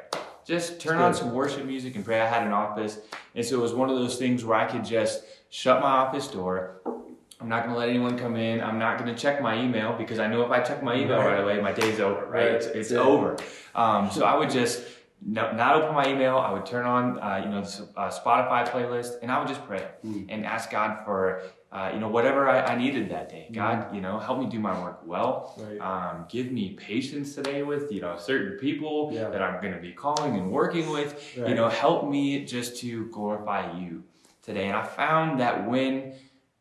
Just 0.49 0.81
turn 0.81 0.97
on 0.97 1.13
some 1.13 1.33
worship 1.35 1.67
music 1.67 1.95
and 1.97 2.03
pray. 2.03 2.23
I 2.23 2.27
had 2.27 2.43
an 2.47 2.55
office, 2.55 2.99
and 3.35 3.45
so 3.45 3.57
it 3.59 3.61
was 3.61 3.75
one 3.75 3.91
of 3.91 3.97
those 3.97 4.17
things 4.17 4.47
where 4.47 4.57
I 4.59 4.65
could 4.65 4.83
just 4.83 5.23
shut 5.51 5.83
my 5.83 5.89
office 5.91 6.27
door. 6.27 6.81
I'm 7.39 7.51
not 7.51 7.65
going 7.65 7.75
to 7.75 7.79
let 7.79 7.91
anyone 7.91 8.19
come 8.19 8.35
in. 8.35 8.63
I'm 8.63 8.79
not 8.79 8.97
going 8.99 9.15
to 9.15 9.21
check 9.21 9.43
my 9.43 9.61
email 9.63 9.93
because 9.93 10.19
I 10.19 10.27
know 10.27 10.41
if 10.43 10.51
I 10.51 10.61
check 10.61 10.83
my 10.83 10.95
email 10.97 11.19
Right. 11.19 11.33
right, 11.35 11.41
away, 11.45 11.61
my 11.61 11.73
day's 11.73 12.01
over. 12.01 12.23
Right? 12.25 12.31
Right. 12.31 12.53
It's, 12.55 12.67
it's 12.67 12.91
Yeah. 12.91 13.01
over. 13.01 13.37
Um, 13.75 14.11
so 14.11 14.25
I 14.25 14.39
would 14.39 14.49
just 14.61 14.83
no, 15.21 15.53
not 15.53 15.77
open 15.77 15.95
my 15.95 16.09
email. 16.09 16.39
I 16.39 16.51
would 16.51 16.65
turn 16.65 16.87
on, 16.87 17.19
uh, 17.21 17.43
you 17.45 17.51
know, 17.51 17.61
the 17.61 17.89
uh, 18.01 18.11
Spotify 18.11 18.67
playlist, 18.67 19.17
and 19.21 19.31
I 19.31 19.39
would 19.41 19.49
just 19.49 19.65
pray 19.67 19.87
Mm. 20.03 20.27
and 20.31 20.47
ask 20.47 20.71
God 20.71 21.05
for, 21.05 21.43
uh, 21.71 21.91
you 21.93 22.01
know, 22.01 22.09
whatever 22.09 22.49
I, 22.49 22.61
I 22.73 22.79
needed 22.79 23.11
that 23.11 23.29
day. 23.29 23.45
Mm-hmm. 23.51 23.55
God, 23.55 23.95
you 23.95 24.01
know, 24.01 24.19
help 24.19 24.39
me 24.39 24.47
do 24.47 24.59
my 24.59 24.81
work 24.83 25.01
well. 25.07 25.55
Right. 25.59 25.79
Um, 25.81 26.25
give 26.29 26.51
me 26.51 26.71
patience 26.71 27.35
today 27.35 27.63
with, 27.63 27.93
you 27.93 28.01
know, 28.01 28.17
certain 28.17 28.59
people 28.59 29.11
Yeah. 29.13 29.29
that 29.29 29.43
I'm 29.43 29.61
going 29.61 29.75
to 29.75 29.81
be 29.81 29.93
calling 29.93 30.35
and 30.37 30.51
working 30.51 30.89
with. 30.91 31.35
Right. 31.37 31.49
You 31.51 31.55
know, 31.55 31.69
help 31.69 32.09
me 32.09 32.45
just 32.45 32.79
to 32.81 33.07
glorify 33.09 33.77
you 33.79 34.05
today. 34.43 34.69
And 34.69 34.77
I 34.77 34.83
found 34.85 35.41
that 35.41 35.69
when 35.69 36.15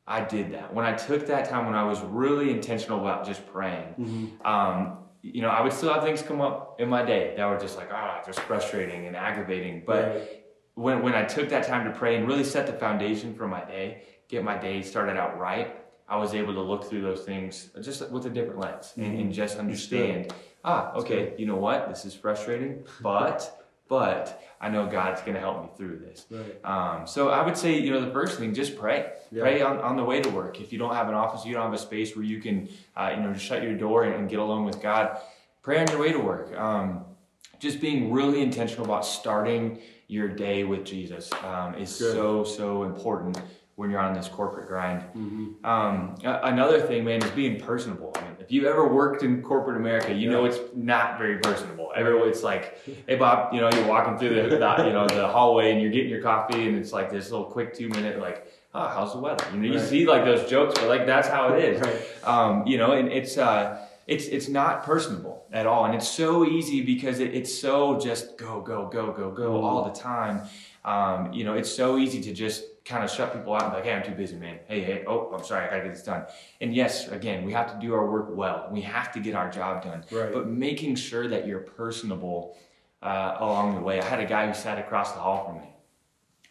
I 0.06 0.22
did 0.26 0.52
that, 0.54 0.74
when 0.74 0.86
I 0.86 0.93
took 0.93 1.28
that 1.28 1.50
time, 1.50 1.65
when 1.65 1.76
I 1.76 1.84
was 1.84 2.02
really 2.02 2.52
intentional 2.52 3.00
about 3.00 3.26
just 3.26 3.46
praying, 3.48 3.96
Mhm. 3.98 4.46
um, 4.46 4.98
you 5.22 5.41
know, 5.41 5.50
I 5.50 5.62
would 5.62 5.74
still 5.74 5.93
have 5.93 6.04
things 6.04 6.22
come 6.22 6.41
up 6.41 6.80
in 6.80 6.88
my 6.89 7.04
day 7.04 7.34
that 7.36 7.46
were 7.46 7.58
just 7.58 7.78
like, 7.78 7.89
ah, 7.91 8.22
just 8.26 8.39
frustrating 8.41 9.08
and 9.08 9.15
aggravating. 9.15 9.84
But 9.86 10.04
Right. 10.10 10.43
when, 10.76 11.02
when 11.02 11.13
I 11.15 11.24
took 11.24 11.50
that 11.50 11.63
time 11.65 11.91
to 11.91 11.98
pray 11.98 12.15
and 12.17 12.28
really 12.28 12.43
set 12.43 12.67
the 12.67 12.74
foundation 12.74 13.34
for 13.34 13.48
my 13.48 13.63
day, 13.65 14.04
get 14.28 14.44
my 14.44 14.58
day 14.58 14.82
started 14.82 15.18
out 15.18 15.38
right, 15.40 15.76
I 16.10 16.18
was 16.18 16.34
able 16.34 16.54
to 16.54 16.62
look 16.62 16.90
through 16.90 17.02
those 17.02 17.22
things 17.22 17.70
just 17.82 18.10
with 18.12 18.26
a 18.26 18.30
different 18.30 18.60
lens 18.60 18.94
and, 18.96 19.20
and 19.20 19.34
just 19.34 19.58
understand, 19.58 20.34
ah, 20.63 20.94
okay, 20.94 21.34
you 21.38 21.46
know 21.46 21.58
what? 21.58 21.90
This 21.90 22.06
is 22.06 22.13
frustrating, 22.13 22.84
but, 23.02 23.66
but 23.90 24.42
I 24.62 24.70
know 24.70 24.88
God's 24.88 25.22
going 25.22 25.34
to 25.34 25.40
help 25.40 25.63
me 25.63 25.70
through 25.76 26.00
this. 26.00 26.26
Right. 26.30 26.63
Um, 26.63 27.08
so 27.08 27.30
I 27.30 27.46
would 27.46 27.58
say, 27.58 27.78
you 27.78 27.92
know, 27.92 28.04
the 28.04 28.12
first 28.12 28.40
thing, 28.40 28.54
just 28.54 28.78
pray. 28.78 29.12
Yeah. 29.32 29.42
Pray 29.42 29.62
on, 29.62 29.80
on 29.80 29.98
the 29.98 30.04
way 30.04 30.22
to 30.22 30.30
work. 30.30 30.62
If 30.62 30.72
you 30.72 30.80
don't 30.80 30.96
have 30.96 31.10
an 31.10 31.13
office, 31.13 31.46
you 31.46 31.54
don't 31.54 31.63
have 31.63 31.74
a 31.74 31.78
space 31.78 32.16
where 32.16 32.26
you 32.26 32.40
can, 32.40 32.70
uh, 32.96 33.12
you 33.16 33.22
know, 33.22 33.34
just 33.34 33.46
shut 33.46 33.62
your 33.62 33.76
door 33.76 34.06
and, 34.06 34.16
and 34.16 34.30
get 34.30 34.40
alone 34.40 34.63
with 34.63 34.82
God. 34.82 35.18
Pray 35.62 35.80
on 35.80 35.88
your 35.88 36.00
way 36.00 36.13
to 36.13 36.20
work. 36.20 36.58
Um, 36.58 37.04
just 37.60 37.82
being 37.82 38.13
really 38.13 38.42
intentional 38.42 38.86
about 38.86 39.06
starting 39.06 39.80
your 40.08 40.30
day 40.30 40.63
with 40.63 40.86
Jesus 40.86 41.30
um, 41.44 41.76
is 41.76 41.98
Good. 41.98 42.13
so 42.13 42.44
so 42.44 42.84
important 42.84 43.42
when 43.78 43.92
you're 43.92 44.00
on 44.00 44.16
this 44.16 44.28
corporate 44.28 44.68
grind. 44.68 45.04
Mhm. 45.16 45.63
Um, 45.63 46.16
another 46.24 46.82
thing, 46.82 47.06
man, 47.06 47.22
is 47.24 47.30
being 47.32 47.60
personable. 47.60 48.12
I 48.18 48.22
mean, 48.22 48.32
if 48.40 48.52
you 48.52 48.68
ever 48.68 48.88
worked 48.88 49.22
in 49.22 49.44
corporate 49.44 49.78
America, 49.78 50.12
you 50.12 50.32
know 50.32 50.46
it's 50.46 50.58
not 50.76 51.20
very 51.20 51.38
personable. 51.38 51.92
Everyone, 51.96 52.28
it's 52.28 52.42
like, 52.42 52.80
hey 53.08 53.16
Bob, 53.18 53.54
you 53.54 53.62
know, 53.62 53.70
you're 53.72 53.86
walking 53.88 54.18
through 54.18 54.30
the, 54.50 54.50
the 54.58 54.84
you 54.88 54.94
know 54.94 55.06
the 55.08 55.28
hallway 55.28 55.72
and 55.74 55.80
you're 55.82 55.92
getting 55.92 56.10
your 56.10 56.24
coffee, 56.24 56.68
and 56.68 56.76
it's 56.76 56.92
like 56.92 57.12
this 57.12 57.30
little 57.30 57.46
quick 57.46 57.76
two 57.76 57.88
minute 57.90 58.20
like, 58.20 58.48
oh, 58.74 58.88
how's 58.88 59.13
the 59.13 59.20
weather? 59.20 59.46
You 59.54 59.60
know, 59.60 59.68
you 59.68 59.78
Right. 59.80 59.88
see 59.88 60.08
like 60.08 60.26
those 60.26 60.50
jokes, 60.50 60.74
but 60.80 60.88
like 60.90 61.06
that's 61.06 61.28
how 61.28 61.54
it 61.54 61.63
is. 61.63 61.80
Right. 61.80 62.02
Um, 62.24 62.66
you 62.66 62.80
know, 62.80 62.94
and 62.94 63.12
it's 63.12 63.38
uh, 63.38 63.86
it's 64.08 64.26
it's 64.26 64.50
not 64.50 64.86
personable 64.86 65.46
at 65.54 65.68
all, 65.68 65.86
and 65.86 65.94
it's 65.94 66.08
so 66.10 66.46
easy 66.48 66.82
because 66.82 67.20
it, 67.20 67.36
it's 67.36 67.54
so 67.54 68.00
just 68.00 68.40
go 68.40 68.60
go 68.60 68.88
go 68.88 69.12
go 69.12 69.30
go 69.30 69.52
Mhm. 69.52 69.63
all 69.63 69.84
the 69.84 69.92
time. 70.00 70.42
Um, 70.84 71.32
you 71.32 71.44
know, 71.44 71.54
it's 71.54 71.72
so 71.72 71.98
easy 72.00 72.22
to 72.22 72.34
just 72.34 72.63
kind 72.88 73.04
of 73.04 73.12
shut 73.12 73.34
people 73.34 73.54
out 73.54 73.63
and 73.63 73.71
be 73.71 73.76
like, 73.78 73.86
hey, 73.86 73.93
I'm 73.93 74.04
too 74.04 74.15
busy, 74.15 74.38
man. 74.38 74.60
Hey, 74.67 74.82
hey, 74.82 75.04
oh, 75.08 75.32
I'm 75.34 75.43
sorry, 75.43 75.65
I 75.65 75.69
gotta 75.69 75.84
get 75.84 75.93
this 75.93 76.04
done. 76.04 76.26
And 76.62 76.73
yes, 76.73 77.10
again, 77.10 77.43
we 77.45 77.52
have 77.52 77.71
to 77.73 77.80
do 77.86 77.93
our 77.93 78.10
work 78.10 78.30
well. 78.32 78.69
We 78.71 78.82
have 78.82 79.12
to 79.13 79.19
get 79.19 79.36
our 79.36 79.50
job 79.50 79.84
done. 79.84 80.04
Right. 80.12 80.34
But 80.34 80.47
making 80.47 80.95
sure 80.95 81.28
that 81.28 81.45
you're 81.45 81.60
personable 81.60 82.58
uh, 83.04 83.36
along 83.39 83.76
the 83.76 83.82
way. 83.82 84.00
I 84.02 84.06
had 84.06 84.19
a 84.19 84.26
guy 84.26 84.47
who 84.47 84.54
sat 84.54 84.80
across 84.80 85.12
the 85.12 85.19
hall 85.19 85.45
from 85.45 85.56
me, 85.62 85.69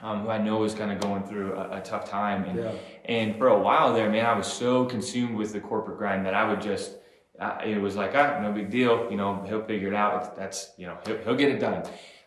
um, 0.01 0.20
who 0.22 0.29
I 0.29 0.38
know 0.38 0.59
was 0.59 0.75
kind 0.75 0.92
of 0.92 1.01
going 1.01 1.25
through 1.25 1.55
a, 1.55 1.79
a 1.79 1.81
tough 1.81 2.09
time, 2.09 2.44
and 2.44 2.59
Yeah. 2.59 2.72
and 3.07 3.37
for 3.37 3.49
a 3.49 3.59
while 3.59 3.92
there, 3.94 4.09
man, 4.11 4.27
I 4.27 4.35
was 4.35 4.46
so 4.46 4.85
consumed 4.85 5.37
with 5.37 5.53
the 5.53 5.61
corporate 5.61 5.99
grind 5.99 6.25
that 6.27 6.35
I 6.35 6.49
would 6.49 6.61
just, 6.61 6.92
uh, 7.40 7.59
it 7.64 7.81
was 7.81 7.96
like, 7.96 8.12
ah, 8.14 8.38
no 8.40 8.53
big 8.53 8.70
deal. 8.70 9.09
You 9.11 9.16
know, 9.16 9.42
he'll 9.49 9.64
figure 9.64 9.88
it 9.88 9.94
out. 9.94 10.37
That's, 10.37 10.72
you 10.77 10.87
know, 10.87 10.99
he'll, 11.07 11.18
he'll 11.18 11.35
get 11.35 11.49
it 11.49 11.59
done. 11.59 11.83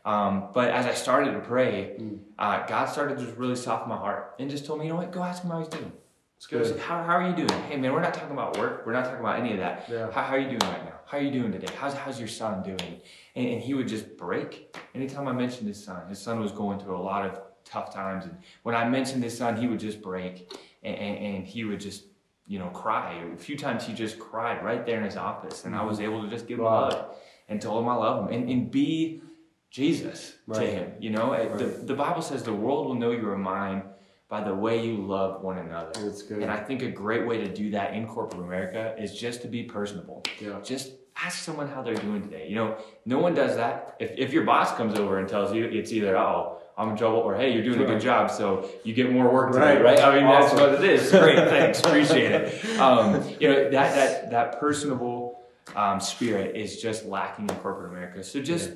Um, 0.10 0.48
but 0.54 0.70
as 0.72 0.86
I 0.88 0.94
started 0.94 1.34
to 1.34 1.40
pray, 1.40 1.96
Mm. 2.00 2.20
uh, 2.40 2.66
God 2.66 2.86
started 2.86 3.18
to 3.20 3.26
just 3.26 3.38
really 3.38 3.56
soften 3.56 3.90
my 3.90 3.98
heart 3.98 4.36
and 4.40 4.50
just 4.50 4.66
told 4.66 4.80
me, 4.80 4.86
you 4.86 4.92
know 4.94 4.98
what, 4.98 5.12
go 5.12 5.22
ask 5.22 5.44
him 5.44 5.52
how 5.52 5.60
he's 5.60 5.68
doing. 5.68 5.92
It's 6.38 6.48
Go 6.48 6.64
say, 6.64 6.80
how, 6.80 7.04
how 7.04 7.16
are 7.18 7.28
you 7.30 7.36
doing? 7.36 7.62
Hey, 7.64 7.76
man, 7.78 7.92
we're 7.94 8.02
not 8.02 8.14
talking 8.14 8.32
about 8.32 8.58
work. 8.58 8.86
We're 8.86 8.94
not 8.94 9.04
talking 9.06 9.20
about 9.20 9.38
any 9.40 9.52
of 9.52 9.60
that. 9.60 9.88
Yeah. 9.92 10.10
How, 10.10 10.24
how 10.24 10.34
are 10.36 10.40
you 10.40 10.48
doing 10.58 10.72
right 10.74 10.86
now? 10.86 10.94
How 11.06 11.18
are 11.18 11.22
you 11.22 11.32
doing 11.32 11.52
today? 11.52 11.72
How's, 11.78 11.94
how's 11.94 12.18
your 12.18 12.30
son 12.30 12.64
doing? 12.64 13.02
And, 13.36 13.46
and 13.54 13.62
he 13.62 13.74
would 13.74 13.90
just 13.90 14.16
break. 14.18 14.76
Anytime 14.96 15.28
I 15.28 15.34
mentioned 15.34 15.68
his 15.68 15.84
son, 15.84 16.08
his 16.08 16.18
son 16.20 16.40
was 16.40 16.52
going 16.54 16.80
through 16.80 16.96
a 16.98 17.06
lot 17.12 17.26
of 17.28 17.42
tough 17.66 17.94
times. 17.94 18.24
And 18.26 18.36
when 18.64 18.74
I 18.74 18.88
mentioned 18.88 19.22
his 19.22 19.38
son, 19.38 19.58
he 19.58 19.68
would 19.68 19.82
just 19.82 20.02
break 20.02 20.34
and, 20.82 20.96
and, 20.96 21.16
and 21.36 21.46
he 21.46 21.66
would 21.66 21.82
just, 21.82 22.06
you 22.48 22.58
know, 22.58 22.70
cry. 22.70 23.22
A 23.34 23.38
few 23.38 23.58
times 23.58 23.86
he 23.86 23.94
just 23.94 24.18
cried 24.18 24.64
right 24.64 24.86
there 24.86 24.98
in 24.98 25.04
his 25.04 25.18
office. 25.18 25.66
And 25.66 25.76
I 25.76 25.84
was 25.84 26.00
able 26.00 26.24
to 26.24 26.30
just 26.30 26.48
give 26.48 26.58
him 26.60 26.64
Wow. 26.66 26.88
a 26.88 26.94
hug 26.96 27.06
and 27.50 27.62
told 27.62 27.84
him 27.84 27.90
I 27.90 27.96
love 27.96 28.30
him 28.30 28.34
and, 28.34 28.50
and 28.50 28.72
be 28.72 29.22
Jesus 29.70 30.36
to 30.54 30.62
him. 30.62 30.94
You 31.00 31.12
know, 31.12 31.34
Uh, 31.34 31.56
the, 31.58 31.66
the 31.66 31.94
Bible 31.94 32.22
says 32.22 32.44
the 32.44 32.54
world 32.54 32.88
will 32.88 32.96
know 32.96 33.12
you 33.12 33.28
are 33.30 33.38
mine 33.38 33.84
by 34.28 34.42
the 34.44 34.54
way 34.54 34.84
you 34.86 34.98
love 34.98 35.42
one 35.44 35.58
another. 35.58 35.92
That's 36.04 36.22
good. 36.24 36.42
And 36.42 36.52
I 36.52 36.58
think 36.58 36.82
a 36.82 36.90
great 36.90 37.26
way 37.28 37.38
to 37.40 37.48
do 37.54 37.72
that 37.72 37.94
in 37.94 38.08
corporate 38.08 38.42
America 38.42 38.96
is 38.98 39.18
just 39.18 39.42
to 39.44 39.48
be 39.48 39.64
personable. 39.64 40.24
Yeah. 40.40 40.60
Just 40.64 40.94
ask 41.24 41.40
someone 41.44 41.68
how 41.68 41.82
they're 41.82 41.96
doing 41.96 42.22
today. 42.22 42.48
You 42.48 42.56
know, 42.56 42.78
no 43.06 43.20
one 43.20 43.34
does 43.34 43.56
that. 43.58 43.96
If, 44.00 44.12
if 44.18 44.32
your 44.34 44.44
boss 44.44 44.76
comes 44.76 44.98
over 44.98 45.20
and 45.20 45.28
tells 45.28 45.54
you, 45.54 45.66
it's 45.66 45.92
either, 45.92 46.16
oh, 46.18 46.58
I'm 46.78 46.92
in 46.92 46.98
trouble, 46.98 47.18
or 47.18 47.36
hey, 47.36 47.52
you're 47.54 47.64
doing 47.64 47.82
a 47.82 47.86
good 47.86 48.00
job, 48.00 48.32
so 48.32 48.70
you 48.86 48.94
get 48.94 49.12
more 49.12 49.30
work 49.34 49.52
today, 49.52 49.76
Right. 49.82 49.84
right? 49.84 50.00
I 50.00 50.16
mean, 50.16 50.24
Awesome. 50.24 50.58
that's 50.58 50.72
what 50.78 50.84
it 50.84 50.90
is. 50.90 51.12
Great, 51.12 51.36
thanks, 51.50 51.80
appreciate 51.82 52.32
it. 52.32 52.80
Um, 52.80 53.22
you 53.40 53.50
know, 53.50 53.64
that 53.70 53.96
that 53.96 54.32
that 54.32 54.60
personable 54.62 55.42
um, 55.76 56.00
spirit 56.00 56.56
is 56.56 56.82
just 56.82 57.04
lacking 57.06 57.50
in 57.50 57.56
corporate 57.58 57.92
America. 57.92 58.24
So 58.24 58.42
just 58.42 58.70
Yeah. 58.70 58.76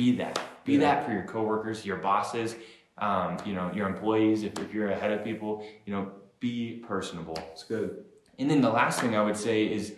Be 0.00 0.12
that. 0.12 0.40
Be 0.64 0.74
Yeah. 0.74 0.78
that 0.80 1.04
for 1.04 1.12
your 1.12 1.24
coworkers, 1.24 1.84
your 1.84 1.98
bosses, 1.98 2.56
um, 2.98 3.36
you 3.44 3.52
know, 3.52 3.70
your 3.74 3.86
employees. 3.86 4.44
If, 4.44 4.58
if 4.58 4.72
you're 4.72 4.90
ahead 4.90 5.12
of 5.12 5.22
people, 5.22 5.52
you 5.84 5.92
know, 5.94 6.10
be 6.38 6.82
personable. 6.88 7.38
It's 7.52 7.64
good. 7.64 8.04
And 8.38 8.50
then 8.50 8.62
the 8.62 8.70
last 8.70 9.00
thing 9.00 9.14
I 9.14 9.22
would 9.22 9.36
say 9.36 9.64
is 9.78 9.94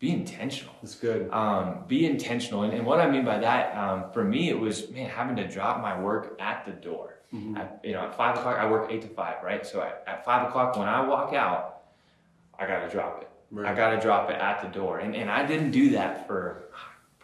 be 0.00 0.10
intentional. 0.10 0.74
That's 0.82 0.96
good. 0.96 1.30
Um, 1.30 1.84
be 1.86 2.04
intentional. 2.04 2.64
And, 2.64 2.72
and 2.72 2.84
what 2.84 3.00
I 3.00 3.08
mean 3.08 3.24
by 3.24 3.38
that, 3.38 3.76
um, 3.76 4.10
for 4.12 4.24
me, 4.24 4.48
it 4.48 4.58
was, 4.58 4.90
man, 4.90 5.08
having 5.08 5.36
to 5.36 5.46
drop 5.46 5.80
my 5.80 5.94
work 6.08 6.36
at 6.40 6.64
the 6.66 6.72
door. 6.72 7.20
Mhm. 7.32 7.56
At, 7.56 7.80
you 7.84 7.92
know, 7.92 8.00
at 8.00 8.16
five 8.16 8.36
o'clock, 8.36 8.58
I 8.58 8.68
work 8.68 8.88
eight 8.90 9.02
to 9.02 9.08
five, 9.08 9.36
right? 9.44 9.64
So 9.64 9.80
at, 9.82 10.02
at 10.08 10.24
five 10.24 10.48
o'clock, 10.48 10.76
when 10.76 10.88
I 10.88 11.00
walk 11.06 11.32
out, 11.32 11.82
I 12.58 12.66
got 12.66 12.80
to 12.80 12.88
drop 12.88 13.22
it. 13.22 13.28
Right. 13.52 13.70
I 13.70 13.74
got 13.74 13.90
to 13.90 14.00
drop 14.00 14.30
it 14.30 14.36
at 14.36 14.60
the 14.62 14.68
door. 14.80 14.98
And, 14.98 15.14
and 15.14 15.30
I 15.30 15.46
didn't 15.46 15.70
do 15.70 15.90
that 15.90 16.26
for 16.26 16.64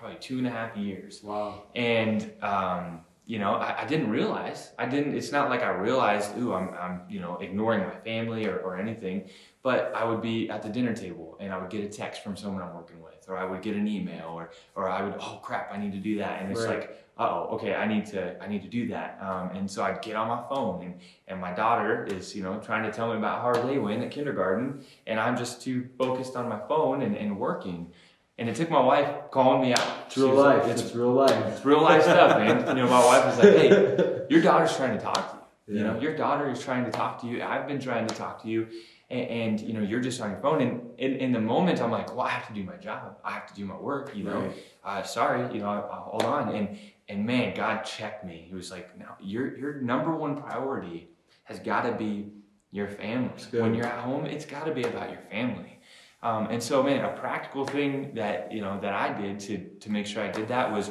probably 0.00 0.18
two 0.18 0.38
and 0.38 0.46
a 0.46 0.50
half 0.50 0.76
years. 0.76 1.22
Wow. 1.22 1.64
And, 1.76 2.32
um, 2.42 3.00
you 3.26 3.38
know, 3.38 3.52
I, 3.54 3.82
I 3.82 3.86
didn't 3.86 4.10
realize. 4.10 4.72
I 4.78 4.86
didn't. 4.86 5.14
It's 5.14 5.30
not 5.30 5.50
like 5.50 5.62
I 5.62 5.70
realized. 5.70 6.36
Ooh, 6.38 6.52
I'm, 6.52 6.70
I'm, 6.74 7.02
you 7.08 7.20
know, 7.20 7.36
ignoring 7.36 7.80
my 7.86 7.94
family 8.00 8.46
or, 8.46 8.56
or 8.58 8.76
anything. 8.76 9.28
But 9.62 9.92
I 9.94 10.04
would 10.04 10.22
be 10.22 10.48
at 10.50 10.62
the 10.62 10.70
dinner 10.70 10.94
table 10.94 11.36
and 11.38 11.52
I 11.52 11.58
would 11.58 11.70
get 11.70 11.84
a 11.84 11.88
text 11.88 12.24
from 12.24 12.34
someone 12.34 12.62
I'm 12.62 12.74
working 12.74 13.00
with, 13.02 13.28
or 13.28 13.36
I 13.36 13.44
would 13.44 13.60
get 13.62 13.76
an 13.76 13.86
email, 13.86 14.28
or, 14.34 14.50
or 14.74 14.88
I 14.88 15.02
would, 15.02 15.14
oh 15.20 15.38
crap, 15.42 15.70
I 15.70 15.76
need 15.76 15.92
to 15.92 15.98
do 15.98 16.16
that, 16.18 16.40
and 16.40 16.50
it's 16.50 16.62
Right. 16.62 16.80
like, 16.80 17.04
oh, 17.18 17.48
okay, 17.52 17.74
I 17.74 17.86
need 17.86 18.06
to, 18.06 18.42
I 18.42 18.48
need 18.48 18.62
to 18.62 18.68
do 18.68 18.88
that. 18.88 19.18
Um, 19.20 19.50
and 19.54 19.70
so 19.70 19.84
I'd 19.84 20.00
get 20.00 20.16
on 20.16 20.28
my 20.28 20.42
phone, 20.48 20.82
and, 20.82 20.94
and 21.28 21.38
my 21.38 21.52
daughter 21.52 22.04
is, 22.06 22.34
you 22.34 22.42
know, 22.42 22.58
trying 22.58 22.84
to 22.84 22.90
tell 22.90 23.10
me 23.10 23.18
about 23.18 23.42
how 23.42 23.52
they 23.66 23.76
went 23.78 24.02
at 24.02 24.10
kindergarten, 24.10 24.82
and 25.06 25.20
I'm 25.20 25.36
just 25.36 25.60
too 25.60 25.86
focused 25.98 26.36
on 26.36 26.48
my 26.48 26.60
phone 26.66 27.02
and, 27.02 27.14
and 27.14 27.38
working. 27.38 27.92
And 28.40 28.48
it 28.48 28.56
took 28.56 28.70
my 28.70 28.80
wife 28.80 29.30
calling 29.30 29.60
me 29.60 29.74
out. 29.74 29.86
It's 30.06 30.16
real 30.16 30.30
was 30.30 30.38
like, 30.38 30.62
life. 30.62 30.70
It's 30.72 30.80
It's 30.82 30.94
real 30.94 31.12
life. 31.12 31.44
it's 31.52 31.62
real 31.64 31.82
life 31.82 32.02
stuff, 32.02 32.38
man. 32.38 32.66
You 32.74 32.82
know, 32.82 32.88
my 32.88 33.04
wife 33.04 33.26
was 33.26 33.36
like, 33.38 33.54
"Hey, 33.54 34.22
your 34.30 34.40
daughter's 34.40 34.74
trying 34.74 34.96
to 34.96 35.04
talk 35.04 35.30
to 35.32 35.36
you. 35.72 35.78
You 35.78 35.84
know, 35.84 36.00
your 36.00 36.16
daughter 36.16 36.50
is 36.50 36.58
trying 36.64 36.86
to 36.86 36.90
talk 36.90 37.20
to 37.20 37.26
you. 37.28 37.42
I've 37.42 37.68
been 37.68 37.78
trying 37.78 38.06
to 38.06 38.14
talk 38.14 38.42
to 38.42 38.48
you, 38.48 38.66
and, 39.10 39.28
and 39.28 39.60
you 39.60 39.74
know, 39.74 39.82
you're 39.82 40.00
just 40.00 40.22
on 40.22 40.30
your 40.30 40.40
phone." 40.40 40.62
And 40.62 40.80
in, 40.98 41.16
in 41.16 41.32
the 41.32 41.40
moment, 41.40 41.82
I'm 41.82 41.90
like, 41.90 42.08
"Well, 42.16 42.22
I 42.26 42.30
have 42.30 42.48
to 42.48 42.54
do 42.54 42.64
my 42.64 42.76
job. 42.76 43.18
I 43.22 43.32
have 43.32 43.46
to 43.48 43.54
do 43.54 43.66
my 43.66 43.76
work. 43.76 44.16
You 44.16 44.24
know, 44.24 44.40
Right. 44.40 44.52
uh, 44.84 45.02
sorry, 45.02 45.40
you 45.54 45.60
know, 45.60 45.68
I, 45.68 45.78
I, 45.80 45.96
hold 46.00 46.22
on." 46.22 46.54
And 46.54 46.78
and 47.10 47.26
man, 47.26 47.54
God 47.54 47.82
checked 47.82 48.24
me. 48.24 48.46
He 48.48 48.54
was 48.54 48.70
like, 48.70 48.98
"No, 48.98 49.04
your 49.20 49.54
your 49.58 49.74
number 49.82 50.12
one 50.16 50.40
priority 50.40 51.10
has 51.44 51.58
got 51.60 51.82
to 51.82 51.92
be 51.92 52.32
your 52.72 52.88
family. 52.88 53.30
When 53.50 53.74
you're 53.74 53.84
at 53.86 53.98
home, 53.98 54.24
it's 54.24 54.46
got 54.46 54.64
to 54.64 54.72
be 54.72 54.84
about 54.84 55.10
your 55.10 55.20
family." 55.30 55.76
Um, 56.22 56.48
and 56.50 56.62
so, 56.62 56.82
man, 56.82 57.04
a 57.04 57.16
practical 57.16 57.64
thing 57.64 58.14
that 58.14 58.52
you 58.52 58.60
know 58.60 58.78
that 58.80 58.92
I 58.92 59.18
did 59.20 59.40
to 59.40 59.58
to 59.80 59.90
make 59.90 60.06
sure 60.06 60.22
I 60.22 60.30
did 60.30 60.48
that 60.48 60.70
was 60.70 60.90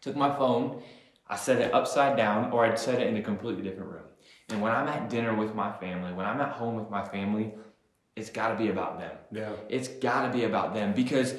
took 0.00 0.16
my 0.16 0.34
phone, 0.34 0.82
I 1.28 1.36
set 1.36 1.60
it 1.60 1.72
upside 1.72 2.16
down, 2.16 2.52
or 2.52 2.66
I'd 2.66 2.78
set 2.78 3.00
it 3.00 3.06
in 3.06 3.16
a 3.16 3.22
completely 3.22 3.62
different 3.62 3.90
room. 3.90 4.04
And 4.50 4.60
when 4.60 4.72
I'm 4.72 4.88
at 4.88 5.08
dinner 5.08 5.34
with 5.34 5.54
my 5.54 5.72
family, 5.72 6.12
when 6.12 6.26
I'm 6.26 6.40
at 6.40 6.52
home 6.52 6.74
with 6.74 6.90
my 6.90 7.04
family, 7.04 7.54
it's 8.16 8.28
got 8.28 8.48
to 8.48 8.56
be 8.56 8.68
about 8.68 8.98
them. 8.98 9.16
Yeah. 9.30 9.52
It's 9.68 9.88
got 9.88 10.26
to 10.26 10.32
be 10.36 10.44
about 10.44 10.74
them 10.74 10.92
because 10.92 11.34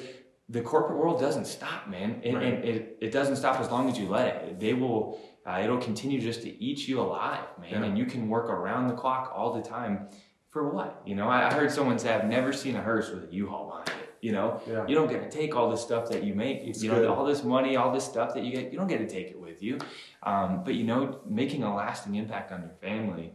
the 0.48 0.60
corporate 0.60 0.98
world 0.98 1.20
doesn't 1.20 1.46
stop, 1.46 1.88
man. 1.88 2.20
And, 2.24 2.34
Right. 2.36 2.44
and 2.46 2.64
it, 2.64 2.98
it 3.00 3.12
doesn't 3.12 3.36
stop 3.36 3.60
as 3.60 3.70
long 3.70 3.88
as 3.88 3.98
you 3.98 4.08
let 4.08 4.26
it. 4.36 4.60
They 4.60 4.74
will, 4.74 5.20
uh, 5.46 5.60
it'll 5.62 5.78
continue 5.78 6.20
just 6.20 6.42
to 6.42 6.62
eat 6.62 6.88
you 6.88 7.00
alive, 7.00 7.46
man. 7.60 7.70
Yeah. 7.70 7.84
And 7.84 7.96
you 7.96 8.06
can 8.06 8.28
work 8.28 8.46
around 8.50 8.88
the 8.88 8.94
clock 8.94 9.32
all 9.34 9.52
the 9.52 9.62
time 9.62 10.08
for 10.54 10.68
what? 10.68 11.02
You 11.04 11.16
know, 11.16 11.28
I, 11.28 11.48
I 11.48 11.52
heard 11.52 11.70
someone 11.72 11.98
say, 11.98 12.14
I've 12.14 12.26
never 12.28 12.52
seen 12.52 12.76
a 12.76 12.80
hearse 12.80 13.10
with 13.10 13.24
a 13.28 13.34
U-Haul 13.34 13.66
behind 13.66 13.88
it. 13.88 13.94
You 14.20 14.30
know, 14.32 14.60
Yeah. 14.66 14.86
you 14.86 14.94
don't 14.94 15.10
get 15.10 15.28
to 15.28 15.36
take 15.38 15.54
all 15.56 15.68
the 15.68 15.76
stuff 15.76 16.08
that 16.10 16.22
you 16.22 16.32
make. 16.34 16.58
It's 16.62 16.80
you 16.82 16.90
know, 16.92 17.12
all 17.12 17.26
this 17.26 17.42
money, 17.42 17.76
all 17.76 17.92
this 17.92 18.04
stuff 18.04 18.32
that 18.34 18.44
you 18.44 18.52
get, 18.52 18.72
you 18.72 18.78
don't 18.78 18.86
get 18.86 18.98
to 18.98 19.08
take 19.08 19.28
it 19.32 19.38
with 19.38 19.62
you. 19.62 19.78
Um, 20.22 20.62
but 20.64 20.74
you 20.76 20.84
know, 20.84 21.18
making 21.26 21.64
a 21.64 21.74
lasting 21.74 22.14
impact 22.14 22.52
on 22.52 22.60
your 22.62 22.70
family 22.80 23.34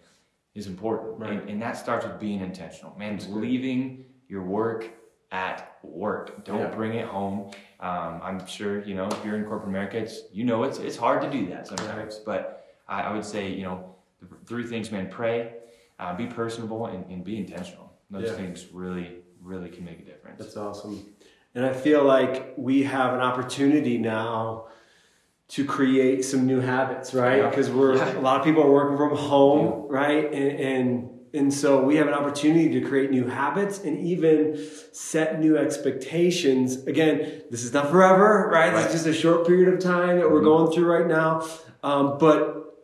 is 0.56 0.66
important, 0.66 1.20
Right. 1.20 1.34
and, 1.34 1.50
and 1.50 1.62
that 1.62 1.78
starts 1.78 2.06
with 2.06 2.20
being 2.22 2.40
intentional. 2.40 2.96
Man, 2.98 3.14
That's 3.18 3.26
good. 3.28 3.36
leaving 3.42 4.06
your 4.30 4.44
work 4.44 4.90
at 5.32 5.78
work. 5.84 6.44
Don't 6.46 6.60
Yeah. 6.60 6.68
bring 6.74 6.94
it 6.96 7.06
home. 7.08 7.52
Um, 7.82 8.22
I'm 8.24 8.46
sure 8.48 8.82
you 8.84 8.96
know 8.96 9.08
if 9.08 9.24
you're 9.26 9.36
in 9.36 9.44
corporate 9.46 9.70
America, 9.70 9.98
it's 9.98 10.22
you 10.32 10.44
know 10.46 10.64
it's 10.64 10.80
it's 10.80 10.98
hard 10.98 11.22
to 11.22 11.30
do 11.30 11.48
that 11.50 11.68
sometimes. 11.68 12.16
But 12.26 12.66
I, 12.88 13.02
I 13.04 13.14
would 13.14 13.26
say 13.26 13.50
you 13.52 13.64
know 13.64 13.94
the 14.22 14.28
three 14.48 14.66
things, 14.66 14.90
man: 14.92 15.08
pray, 15.10 15.54
uh, 16.00 16.16
be 16.16 16.26
personable, 16.26 16.86
and, 16.88 17.06
and 17.12 17.24
be 17.24 17.38
intentional. 17.38 17.94
Those 18.10 18.30
Yeah. 18.30 18.34
things 18.34 18.68
really 18.74 19.18
really 19.42 19.70
can 19.70 19.86
make 19.86 20.00
a 20.00 20.04
difference. 20.04 20.38
That's 20.40 20.58
awesome. 20.58 21.00
And 21.56 21.66
I 21.66 21.72
feel 21.74 22.04
like 22.04 22.54
we 22.58 22.84
have 22.84 23.14
an 23.14 23.22
opportunity 23.22 23.98
now 23.98 24.66
to 25.50 25.66
create 25.66 26.24
some 26.26 26.46
new 26.46 26.60
habits, 26.60 27.14
right? 27.14 27.38
Yeah. 27.38 27.50
Because 27.50 27.70
we're 27.72 27.96
Yeah. 27.96 28.20
a 28.20 28.22
lot 28.22 28.38
of 28.40 28.46
people 28.46 28.62
are 28.64 28.72
working 28.72 28.98
from 28.98 29.16
home, 29.16 29.86
right? 29.88 30.26
And, 30.32 30.60
and 30.60 31.10
and 31.32 31.54
so 31.54 31.82
we 31.84 31.96
have 31.98 32.08
an 32.08 32.16
opportunity 32.16 32.70
to 32.80 32.82
create 32.88 33.12
new 33.12 33.28
habits 33.28 33.80
and 33.84 34.00
even 34.00 34.60
set 34.92 35.40
new 35.40 35.58
expectations. 35.58 36.86
Again, 36.88 37.44
this 37.52 37.64
is 37.64 37.72
not 37.72 37.90
forever, 37.92 38.50
right? 38.52 38.72
This 38.72 38.86
Right. 38.86 38.88
is 38.88 38.94
just 38.94 39.06
a 39.06 39.14
short 39.14 39.46
period 39.46 39.72
of 39.74 39.80
time 39.80 40.18
that 40.18 40.30
we're 40.32 40.42
going 40.42 40.72
through 40.72 40.86
right 40.92 41.06
now. 41.08 41.46
Um, 41.84 42.18
but 42.18 42.76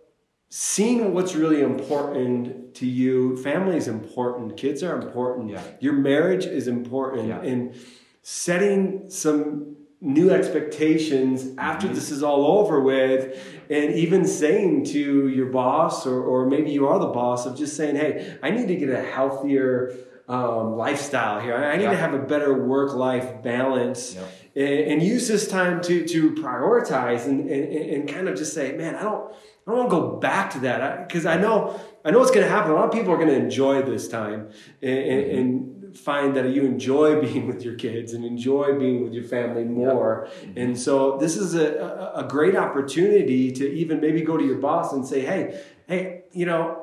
seeing 0.50 1.14
what's 1.14 1.36
really 1.36 1.62
important 1.62 2.65
to 2.76 2.86
you 2.86 3.38
family 3.38 3.78
is 3.78 3.88
important 3.88 4.58
kids 4.58 4.84
are 4.84 4.96
important 5.02 5.50
Yeah. 5.50 5.62
your 5.80 5.94
marriage 5.94 6.46
is 6.46 6.68
important 6.68 7.28
Yeah. 7.28 7.42
and 7.42 7.74
setting 8.22 9.10
some 9.10 9.76
new 10.02 10.30
expectations 10.30 11.52
after 11.58 11.88
Mm-hmm. 11.88 11.96
this 11.96 12.12
is 12.12 12.22
all 12.24 12.46
over 12.60 12.80
with 12.82 13.22
and 13.70 13.94
even 13.96 14.26
saying 14.26 14.84
to 14.86 15.30
your 15.30 15.48
boss 15.48 16.06
or, 16.06 16.22
or 16.24 16.46
maybe 16.48 16.70
you 16.72 16.88
are 16.88 17.00
the 17.00 17.08
boss 17.22 17.46
of 17.46 17.58
just 17.58 17.76
saying 17.78 17.96
hey 17.96 18.38
i 18.44 18.50
need 18.50 18.68
to 18.68 18.76
get 18.76 18.90
a 18.90 19.02
healthier 19.02 19.94
um, 20.28 20.76
lifestyle 20.76 21.40
here 21.40 21.56
i 21.56 21.72
I 21.74 21.78
need 21.78 21.84
Yeah. 21.84 21.92
to 21.92 21.98
have 21.98 22.14
a 22.14 22.20
better 22.34 22.52
work-life 22.74 23.28
balance 23.44 24.16
Yep. 24.16 24.28
and, 24.56 24.80
and 24.92 25.04
use 25.04 25.28
this 25.28 25.48
time 25.48 25.82
to 25.88 26.06
to 26.14 26.20
prioritize 26.46 27.26
and, 27.26 27.40
and, 27.50 27.64
and 27.94 28.02
kind 28.16 28.28
of 28.30 28.34
just 28.42 28.54
say, 28.54 28.68
man, 28.82 28.94
I 28.96 29.04
don't 29.04 29.24
I 29.66 29.72
don't 29.72 29.78
want 29.80 29.90
to 29.92 29.96
go 30.00 30.04
back 30.30 30.46
to 30.56 30.60
that 30.68 31.08
because 31.08 31.26
I 31.26 31.38
know 31.44 31.58
I 32.06 32.12
know 32.12 32.20
what's 32.20 32.32
going 32.32 32.46
to 32.46 32.52
happen. 32.52 32.72
A 32.72 32.76
lot 32.76 32.86
of 32.86 32.92
people 32.92 33.12
are 33.12 33.18
going 33.18 33.30
to 33.30 33.36
enjoy 33.36 33.82
this 33.82 34.08
time 34.08 34.50
and, 34.82 34.98
and, 35.00 35.32
and 35.32 35.98
find 35.98 36.36
that 36.36 36.48
you 36.50 36.64
enjoy 36.64 37.20
being 37.26 37.48
with 37.48 37.64
your 37.64 37.74
kids 37.76 38.14
and 38.14 38.24
enjoy 38.24 38.78
being 38.78 39.04
with 39.04 39.12
your 39.12 39.24
family 39.24 39.64
more. 39.64 40.30
And 40.56 40.80
so 40.80 41.18
this 41.18 41.36
is 41.36 41.56
a, 41.56 42.12
a, 42.16 42.28
great 42.30 42.56
opportunity 42.56 43.52
to 43.52 43.70
even 43.74 44.00
maybe 44.00 44.22
go 44.22 44.38
to 44.38 44.46
your 44.46 44.58
boss 44.58 44.94
and 44.94 45.06
say, 45.06 45.22
hey, 45.22 45.62
hey, 45.88 46.24
you 46.32 46.46
know. 46.46 46.82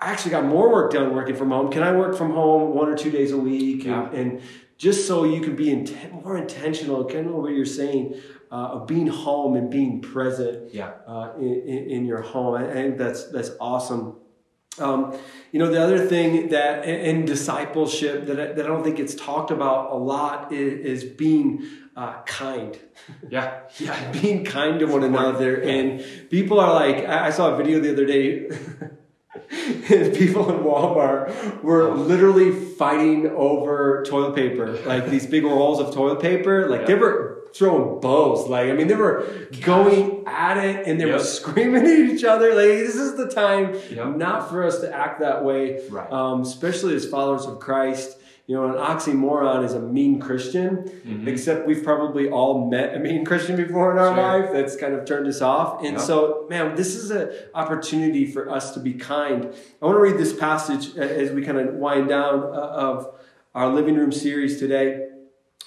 I 0.00 0.10
actually 0.10 0.32
got 0.32 0.44
more 0.44 0.70
work 0.70 0.92
done 0.92 1.14
working 1.14 1.36
from 1.36 1.50
home. 1.50 1.70
Can 1.70 1.82
I 1.82 1.92
work 1.92 2.14
from 2.18 2.32
home 2.32 2.74
one 2.74 2.88
or 2.88 2.96
two 2.96 3.10
days 3.10 3.30
a 3.30 3.38
week? 3.38 3.84
Yeah. 3.84 4.08
And, 4.08 4.32
and 4.32 4.42
just 4.76 5.06
so 5.06 5.24
you 5.24 5.40
can 5.40 5.56
be 5.56 5.74
more 6.12 6.36
intentional, 6.36 7.04
kind 7.06 7.28
of 7.28 7.34
what 7.34 7.52
you're 7.52 7.64
saying, 7.64 8.20
uh, 8.50 8.54
of 8.54 8.86
being 8.86 9.06
home 9.06 9.56
and 9.56 9.70
being 9.70 10.00
present 10.02 10.74
Yeah. 10.74 10.92
uh, 11.06 11.32
in, 11.38 11.90
in, 11.90 12.04
your 12.04 12.22
home. 12.22 12.54
I, 12.54 12.68
I 12.68 12.74
think 12.74 12.98
that's 12.98 13.30
that's 13.30 13.52
awesome. 13.60 14.16
Um, 14.78 15.16
you 15.52 15.58
know, 15.58 15.70
the 15.70 15.82
other 15.82 16.06
thing 16.06 16.48
that 16.48 16.84
in, 16.84 17.24
discipleship 17.24 18.26
that 18.26 18.40
I, 18.40 18.46
that 18.52 18.64
I 18.64 18.68
don't 18.68 18.82
think 18.82 18.98
it's 18.98 19.14
talked 19.14 19.50
about 19.50 19.92
a 19.92 19.96
lot 19.96 20.52
is, 20.52 21.02
is 21.02 21.04
being 21.04 21.64
uh, 21.96 22.22
kind. 22.22 22.78
Yeah. 23.28 23.60
Yeah, 23.78 24.12
being 24.12 24.44
kind 24.44 24.78
to 24.80 24.86
one 24.86 25.04
another. 25.04 25.60
And 25.60 26.04
people 26.30 26.60
are 26.60 26.72
like, 26.72 27.04
I 27.06 27.26
I 27.26 27.30
saw 27.30 27.54
a 27.54 27.56
video 27.56 27.80
the 27.80 27.92
other 27.92 28.06
day. 28.06 28.48
people 30.16 30.50
in 30.50 30.64
Walmart 30.64 31.62
were 31.62 31.94
literally 31.94 32.52
fighting 32.52 33.28
over 33.28 34.04
toilet 34.06 34.34
paper, 34.34 34.72
like 34.84 35.08
these 35.08 35.26
big 35.26 35.44
rolls 35.44 35.80
of 35.80 35.94
toilet 35.94 36.20
paper. 36.20 36.68
Like 36.68 36.86
they 36.86 36.94
were 36.94 37.43
throwing 37.54 38.00
bows. 38.00 38.48
Like 38.48 38.68
I 38.68 38.72
mean, 38.72 38.88
they 38.88 38.94
were 38.96 39.24
going 39.62 40.24
at 40.26 40.56
it 40.58 40.86
and 40.86 41.00
they 41.00 41.06
were 41.06 41.18
screaming 41.20 41.82
at 41.86 41.88
each 41.88 42.24
other. 42.24 42.48
Like 42.54 42.66
this 42.86 42.96
is 42.96 43.16
the 43.16 43.28
time 43.28 43.74
Yep. 43.90 44.16
not 44.16 44.50
for 44.50 44.64
us 44.64 44.80
to 44.80 44.92
act 44.92 45.20
that 45.20 45.44
way, 45.44 45.80
Right. 45.90 46.10
um, 46.10 46.42
especially 46.42 46.94
as 46.94 47.06
followers 47.06 47.46
of 47.46 47.58
Christ. 47.60 48.18
you 48.46 48.54
know, 48.54 48.64
an 48.66 48.74
oxymoron 48.74 49.64
is 49.64 49.72
a 49.72 49.80
mean 49.80 50.20
Christian, 50.20 50.84
Mhm. 51.08 51.26
except 51.28 51.66
we've 51.66 51.82
probably 51.82 52.28
all 52.28 52.68
met 52.68 52.94
a 52.94 52.98
mean 52.98 53.24
Christian 53.30 53.56
before 53.56 53.90
in 53.92 53.96
our 53.98 54.14
Sure. 54.14 54.22
life 54.22 54.52
that's 54.52 54.76
kind 54.76 54.92
of 54.92 55.06
turned 55.06 55.26
us 55.26 55.40
off. 55.40 55.78
And 55.82 55.94
Yeah. 55.94 55.98
so, 55.98 56.44
man, 56.50 56.74
this 56.76 56.94
is 56.94 57.10
an 57.10 57.30
opportunity 57.54 58.26
for 58.26 58.50
us 58.50 58.72
to 58.74 58.80
be 58.80 58.92
kind. 58.92 59.48
I 59.80 59.86
want 59.86 59.96
to 59.96 60.02
read 60.02 60.18
this 60.18 60.34
passage 60.34 60.94
as 60.98 61.30
we 61.30 61.40
kind 61.40 61.56
of 61.58 61.72
wind 61.76 62.08
down 62.10 62.40
uh, 62.40 62.46
of 62.88 63.14
our 63.54 63.68
living 63.72 63.94
room 63.96 64.12
series 64.12 64.58
today. 64.58 65.03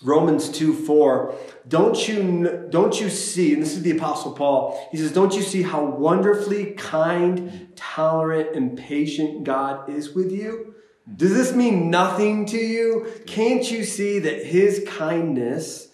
Romans 0.03 0.49
2 0.49 0.73
4. 0.73 1.35
Don't 1.67 2.07
you, 2.07 2.67
don't 2.69 2.99
you 2.99 3.09
see, 3.09 3.53
and 3.53 3.61
this 3.61 3.73
is 3.73 3.81
the 3.81 3.91
Apostle 3.91 4.33
Paul, 4.33 4.87
he 4.91 4.97
says, 4.97 5.11
Don't 5.11 5.35
you 5.35 5.41
see 5.41 5.63
how 5.63 5.83
wonderfully 5.83 6.73
kind, 6.73 7.69
tolerant, 7.75 8.55
and 8.55 8.77
patient 8.77 9.43
God 9.43 9.89
is 9.89 10.13
with 10.13 10.31
you? 10.31 10.75
Does 11.15 11.33
this 11.33 11.53
mean 11.53 11.89
nothing 11.89 12.45
to 12.47 12.57
you? 12.57 13.07
Can't 13.25 13.69
you 13.71 13.83
see 13.83 14.19
that 14.19 14.45
his 14.45 14.83
kindness, 14.87 15.87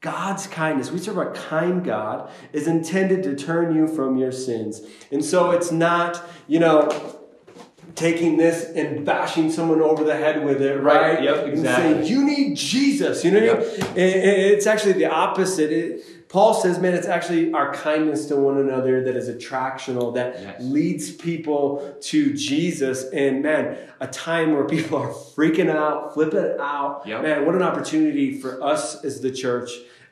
God's 0.00 0.46
kindness, 0.46 0.90
we 0.90 0.98
serve 0.98 1.18
a 1.18 1.30
kind 1.32 1.84
God, 1.84 2.30
is 2.52 2.66
intended 2.66 3.22
to 3.24 3.34
turn 3.34 3.74
you 3.74 3.88
from 3.88 4.16
your 4.16 4.32
sins? 4.32 4.82
And 5.10 5.24
so 5.24 5.50
it's 5.50 5.72
not, 5.72 6.22
you 6.46 6.60
know, 6.60 7.19
taking 7.94 8.36
this 8.36 8.64
and 8.70 9.04
bashing 9.04 9.50
someone 9.50 9.80
over 9.80 10.04
the 10.04 10.16
head 10.16 10.44
with 10.44 10.62
it, 10.62 10.80
right? 10.80 11.14
Right, 11.14 11.22
yep, 11.22 11.44
And 11.44 11.52
exactly. 11.52 11.94
saying, 11.94 12.06
you 12.06 12.24
need 12.24 12.56
Jesus. 12.56 13.24
You 13.24 13.30
know 13.32 13.54
what 13.54 13.66
I 13.66 13.70
mean? 13.70 13.96
It's 13.96 14.66
actually 14.66 14.92
the 14.94 15.06
opposite. 15.06 15.70
It, 15.72 16.28
Paul 16.28 16.54
says, 16.54 16.78
man, 16.78 16.94
it's 16.94 17.08
actually 17.08 17.52
our 17.52 17.74
kindness 17.74 18.26
to 18.26 18.36
one 18.36 18.58
another 18.58 19.02
that 19.02 19.16
is 19.16 19.28
attractional, 19.28 20.14
that 20.14 20.40
Yes. 20.40 20.62
leads 20.62 21.10
people 21.10 21.96
to 22.02 22.32
Jesus. 22.34 23.04
And 23.12 23.42
man, 23.42 23.76
a 23.98 24.06
time 24.06 24.54
where 24.54 24.64
people 24.64 24.96
are 24.98 25.08
freaking 25.10 25.68
out, 25.68 26.14
flipping 26.14 26.56
out. 26.60 27.02
Yep. 27.04 27.22
Man, 27.22 27.46
what 27.46 27.56
an 27.56 27.62
opportunity 27.62 28.38
for 28.40 28.62
us 28.62 29.04
as 29.04 29.20
the 29.20 29.32
church, 29.32 29.70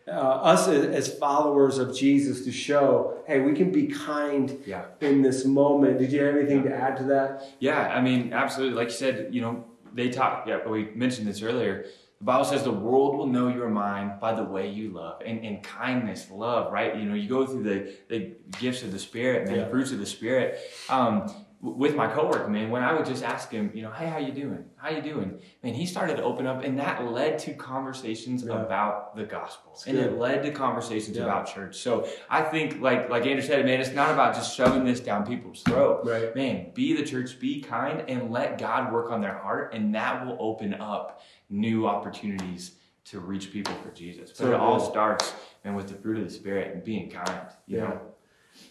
uh, 0.09 0.13
us 0.53 0.69
as, 0.69 1.13
followers 1.19 1.79
of 1.79 1.95
Jesus 1.97 2.45
to 2.45 2.53
show, 2.53 3.19
hey, 3.27 3.41
we 3.41 3.53
can 3.55 3.71
be 3.71 3.87
kind 3.89 4.59
Yeah. 4.67 4.87
in 5.01 5.23
this 5.23 5.45
moment. 5.45 5.99
Did 5.99 6.13
you 6.13 6.23
have 6.23 6.37
anything 6.37 6.63
to 6.65 6.75
add 6.75 6.97
to 6.99 7.05
that? 7.05 7.45
Yeah, 7.61 7.89
I 7.89 8.01
mean, 8.01 8.33
absolutely. 8.33 8.77
Like 8.77 8.89
you 8.89 8.95
said, 8.95 9.29
you 9.35 9.41
know, 9.41 9.65
they 9.93 10.09
talk. 10.11 10.47
Yeah, 10.47 10.59
but 10.63 10.71
we 10.71 10.91
mentioned 10.95 11.27
this 11.27 11.43
earlier. 11.43 11.87
The 12.19 12.25
Bible 12.25 12.45
says 12.45 12.65
the 12.65 12.73
world 12.73 13.17
will 13.17 13.27
know 13.29 13.49
you're 13.49 13.69
mine 13.69 14.15
by 14.21 14.35
the 14.35 14.43
way 14.43 14.69
you 14.69 14.91
love 14.91 15.23
and, 15.25 15.45
and 15.45 15.63
kindness, 15.63 16.31
love, 16.33 16.73
right? 16.73 16.97
You 16.97 17.05
know, 17.05 17.15
you 17.15 17.29
go 17.29 17.47
through 17.47 17.63
the, 17.63 17.95
the 18.09 18.33
gifts 18.59 18.83
of 18.83 18.91
the 18.91 18.99
Spirit, 18.99 19.49
Yeah. 19.49 19.65
the 19.65 19.71
fruits 19.71 19.93
of 19.93 19.99
the 20.01 20.07
Spirit. 20.07 20.59
Um, 20.89 21.33
with 21.61 21.97
my 21.97 22.07
coworker, 22.07 22.47
man, 22.49 22.71
when 22.71 22.85
I 22.85 22.93
would 22.93 23.05
just 23.05 23.25
ask 23.25 23.51
him, 23.51 23.73
you 23.75 23.83
know, 23.83 23.91
hey, 23.91 24.07
how 24.07 24.19
you 24.19 24.31
doing? 24.31 24.65
How 24.77 24.91
you 24.91 25.03
doing? 25.03 25.41
Man, 25.65 25.75
he 25.75 25.87
started 25.87 26.17
to 26.19 26.23
open 26.23 26.47
up, 26.47 26.63
and 26.63 26.79
that 26.79 27.05
led 27.11 27.41
to 27.41 27.55
conversations 27.55 28.45
Yeah. 28.45 28.63
about 28.63 29.17
the 29.17 29.25
gospel, 29.25 29.77
and 29.89 29.97
good. 29.97 30.07
it 30.07 30.19
led 30.19 30.45
to 30.45 30.53
conversations 30.53 31.17
Yeah. 31.17 31.25
about 31.25 31.47
church. 31.53 31.77
So 31.79 32.07
I 32.31 32.43
think, 32.43 32.81
like 32.81 33.11
like 33.11 33.27
Andrew 33.27 33.43
said, 33.45 33.65
man, 33.67 33.81
it's 33.81 33.93
not 33.93 34.13
about 34.13 34.35
just 34.35 34.55
shoving 34.57 34.85
this 34.85 35.01
down 35.01 35.27
people's 35.27 35.63
throat 35.65 36.03
Right. 36.05 36.35
man, 36.37 36.71
be 36.75 36.95
the 36.97 37.03
church, 37.05 37.41
be 37.41 37.61
kind, 37.61 38.05
and 38.09 38.31
let 38.31 38.59
God 38.59 38.93
work 38.93 39.11
on 39.11 39.21
their 39.21 39.37
heart, 39.39 39.75
and 39.75 39.93
that 39.97 40.25
will 40.25 40.37
open 40.39 40.75
up 40.75 41.21
new 41.51 41.89
opportunities 41.89 42.77
to 43.07 43.19
reach 43.19 43.51
people 43.53 43.75
for 43.83 43.91
Jesus. 43.91 44.31
But 44.31 44.37
So 44.37 44.47
it 44.53 44.55
all 44.55 44.79
starts, 44.79 45.35
man, 45.65 45.75
with 45.75 45.89
the 45.89 45.95
fruit 45.95 46.19
of 46.19 46.25
the 46.25 46.31
Spirit 46.31 46.73
and 46.73 46.85
being 46.85 47.11
kind. 47.11 47.49
You 47.67 47.79
Yeah. 47.79 47.85
know? 47.85 48.01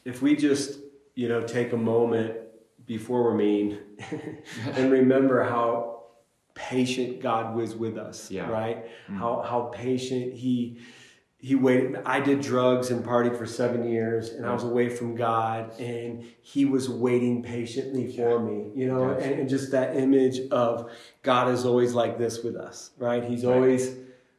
If 0.06 0.22
we 0.22 0.36
just, 0.38 0.80
you 1.16 1.28
know, 1.28 1.42
take 1.42 1.74
a 1.74 1.78
moment 1.78 2.38
before 2.88 3.24
we're 3.26 3.36
mean 3.36 3.78
and 4.74 4.92
remember 4.92 5.44
how 5.44 6.04
patient 6.56 7.22
God 7.22 7.56
was 7.56 7.76
with 7.76 7.98
us, 7.98 8.32
Yeah. 8.32 8.50
right? 8.50 8.86
Mhm. 9.10 9.18
How 9.18 9.42
how 9.48 9.62
patient 9.74 10.34
he 10.34 10.80
he 11.40 11.54
waited. 11.54 11.98
I 12.04 12.20
did 12.20 12.42
drugs 12.42 12.90
and 12.90 13.06
partied 13.06 13.38
for 13.38 13.46
seven 13.46 13.88
years, 13.88 14.30
and 14.32 14.44
I 14.44 14.52
was 14.54 14.64
away 14.64 14.90
from 14.90 15.14
God, 15.14 15.80
and 15.80 16.24
He 16.42 16.66
was 16.66 16.90
waiting 16.90 17.44
patiently 17.44 18.12
for 18.12 18.40
me. 18.40 18.72
You 18.74 18.88
know, 18.88 19.10
and, 19.12 19.42
and 19.42 19.48
just 19.50 19.70
that 19.72 19.96
image 19.96 20.40
of 20.50 20.90
God 21.22 21.50
is 21.54 21.64
always 21.64 21.94
like 21.94 22.18
this 22.18 22.44
with 22.44 22.56
us, 22.56 22.90
right? 22.98 23.24
He's 23.24 23.46
always, 23.46 23.96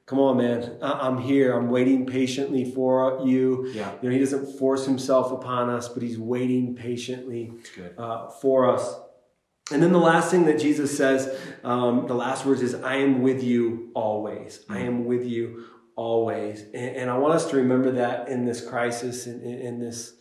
come 0.09 0.19
on, 0.19 0.39
man, 0.39 0.79
I- 0.83 1.01
I'm 1.07 1.19
here. 1.19 1.53
I'm 1.57 1.69
waiting 1.69 2.07
patiently 2.07 2.65
for 2.77 3.21
you. 3.25 3.71
Yeah, 3.75 3.93
You 4.01 4.09
know, 4.09 4.15
He 4.15 4.19
doesn't 4.21 4.59
force 4.59 4.87
Himself 4.87 5.31
upon 5.31 5.69
us, 5.71 5.89
but 5.89 6.03
He's 6.03 6.19
waiting 6.19 6.75
patiently 6.75 7.53
uh, 7.99 8.29
for 8.41 8.71
us. 8.75 8.85
And 9.71 9.83
then 9.83 9.93
the 9.93 9.99
last 9.99 10.31
thing 10.31 10.47
that 10.47 10.59
Jesus 10.59 10.97
says, 10.97 11.21
um, 11.63 12.07
the 12.07 12.15
last 12.15 12.47
words 12.47 12.63
is, 12.63 12.75
I 12.75 12.97
am 12.97 13.21
with 13.21 13.43
you 13.45 13.91
always. 13.95 14.65
I 14.69 14.79
am 14.79 15.05
with 15.05 15.27
you 15.27 15.65
always. 15.95 16.63
And, 16.73 16.97
and 16.97 17.11
I 17.11 17.19
want 17.19 17.35
us 17.35 17.51
to 17.51 17.57
remember 17.57 17.91
that 17.93 18.29
in 18.31 18.47
this 18.47 18.67
crisis, 18.67 19.27
in, 19.27 19.43
in, 19.43 19.59
in 19.59 19.79
this 19.79 20.15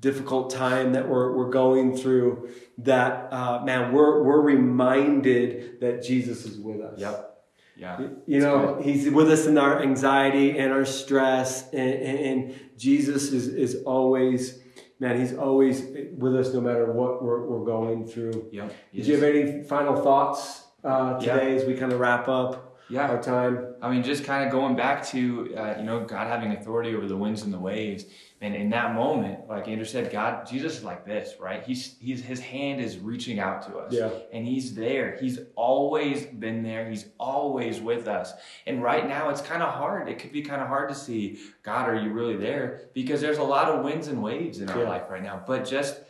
difficult 0.00 0.50
time 0.50 0.92
that 0.92 1.08
we're, 1.08 1.34
we're 1.34 1.48
going 1.50 1.96
through, 1.96 2.50
that, 2.78 3.32
uh, 3.32 3.62
man, 3.64 3.92
we're, 3.94 4.22
we're 4.22 4.42
reminded 4.42 5.80
that 5.80 6.02
Jesus 6.02 6.44
is 6.44 6.58
with 6.58 6.82
us. 6.82 6.98
Yep. 7.00 7.39
Yeah. 7.80 8.08
You 8.26 8.40
know, 8.40 8.78
he's 8.82 9.08
with 9.10 9.30
us 9.30 9.46
in 9.46 9.56
our 9.56 9.82
anxiety 9.82 10.58
and 10.58 10.70
our 10.72 10.84
stress, 10.84 11.70
and, 11.72 11.90
and, 12.08 12.18
and 12.18 12.60
Jesus 12.76 13.32
is, 13.32 13.48
is 13.48 13.82
always, 13.84 14.58
man, 14.98 15.18
he's 15.18 15.34
always 15.34 15.82
with 16.16 16.36
us 16.36 16.52
no 16.52 16.60
matter 16.60 16.92
what 16.92 17.22
we're, 17.22 17.46
we're 17.48 17.64
going 17.64 18.06
through. 18.06 18.48
Yep. 18.52 18.72
Did 18.94 19.06
you 19.06 19.14
have 19.14 19.24
any 19.24 19.64
final 19.64 19.96
thoughts 20.02 20.64
uh, 20.84 21.18
Yeah. 21.20 21.34
today 21.34 21.56
as 21.56 21.64
we 21.64 21.74
kind 21.74 21.92
of 21.92 22.00
wrap 22.00 22.28
up 22.28 22.69
Yeah. 22.90 23.08
our 23.08 23.22
time? 23.22 23.74
I 23.80 23.90
mean, 23.90 24.02
just 24.02 24.24
kind 24.24 24.44
of 24.44 24.50
going 24.50 24.76
back 24.76 25.06
to, 25.08 25.54
uh, 25.56 25.74
you 25.78 25.84
know, 25.84 26.04
God 26.04 26.26
having 26.26 26.52
authority 26.52 26.94
over 26.94 27.06
the 27.06 27.16
winds 27.16 27.42
and 27.42 27.52
the 27.52 27.58
waves. 27.58 28.04
And 28.42 28.54
in 28.54 28.70
that 28.70 28.94
moment, 28.94 29.48
like 29.48 29.68
Andrew 29.68 29.84
said, 29.84 30.10
God, 30.10 30.46
Jesus 30.46 30.78
is 30.78 30.84
like 30.84 31.04
this, 31.04 31.34
right? 31.38 31.62
He's, 31.62 31.96
he's, 32.00 32.22
his 32.24 32.40
hand 32.40 32.80
is 32.80 32.98
reaching 32.98 33.38
out 33.38 33.62
to 33.68 33.76
us. 33.76 33.92
Yeah. 33.92 34.08
And 34.32 34.46
he's 34.46 34.74
there. 34.74 35.18
He's 35.20 35.38
always 35.56 36.24
been 36.24 36.62
there. 36.62 36.88
He's 36.88 37.06
always 37.18 37.80
with 37.80 38.08
us. 38.08 38.32
And 38.66 38.82
right 38.82 39.06
now, 39.06 39.28
it's 39.28 39.42
kind 39.42 39.62
of 39.62 39.74
hard. 39.74 40.08
It 40.08 40.18
could 40.18 40.32
be 40.32 40.40
kind 40.42 40.62
of 40.62 40.68
hard 40.68 40.88
to 40.88 40.94
see, 40.94 41.38
God, 41.62 41.88
are 41.88 42.00
you 42.00 42.10
really 42.12 42.36
there? 42.36 42.88
Because 42.94 43.20
there's 43.20 43.38
a 43.38 43.42
lot 43.42 43.68
of 43.68 43.84
winds 43.84 44.08
and 44.08 44.22
waves 44.22 44.60
in 44.60 44.70
our 44.70 44.78
Yeah. 44.82 44.88
life 44.88 45.02
right 45.10 45.22
now. 45.22 45.42
But 45.46 45.66
just 45.66 46.00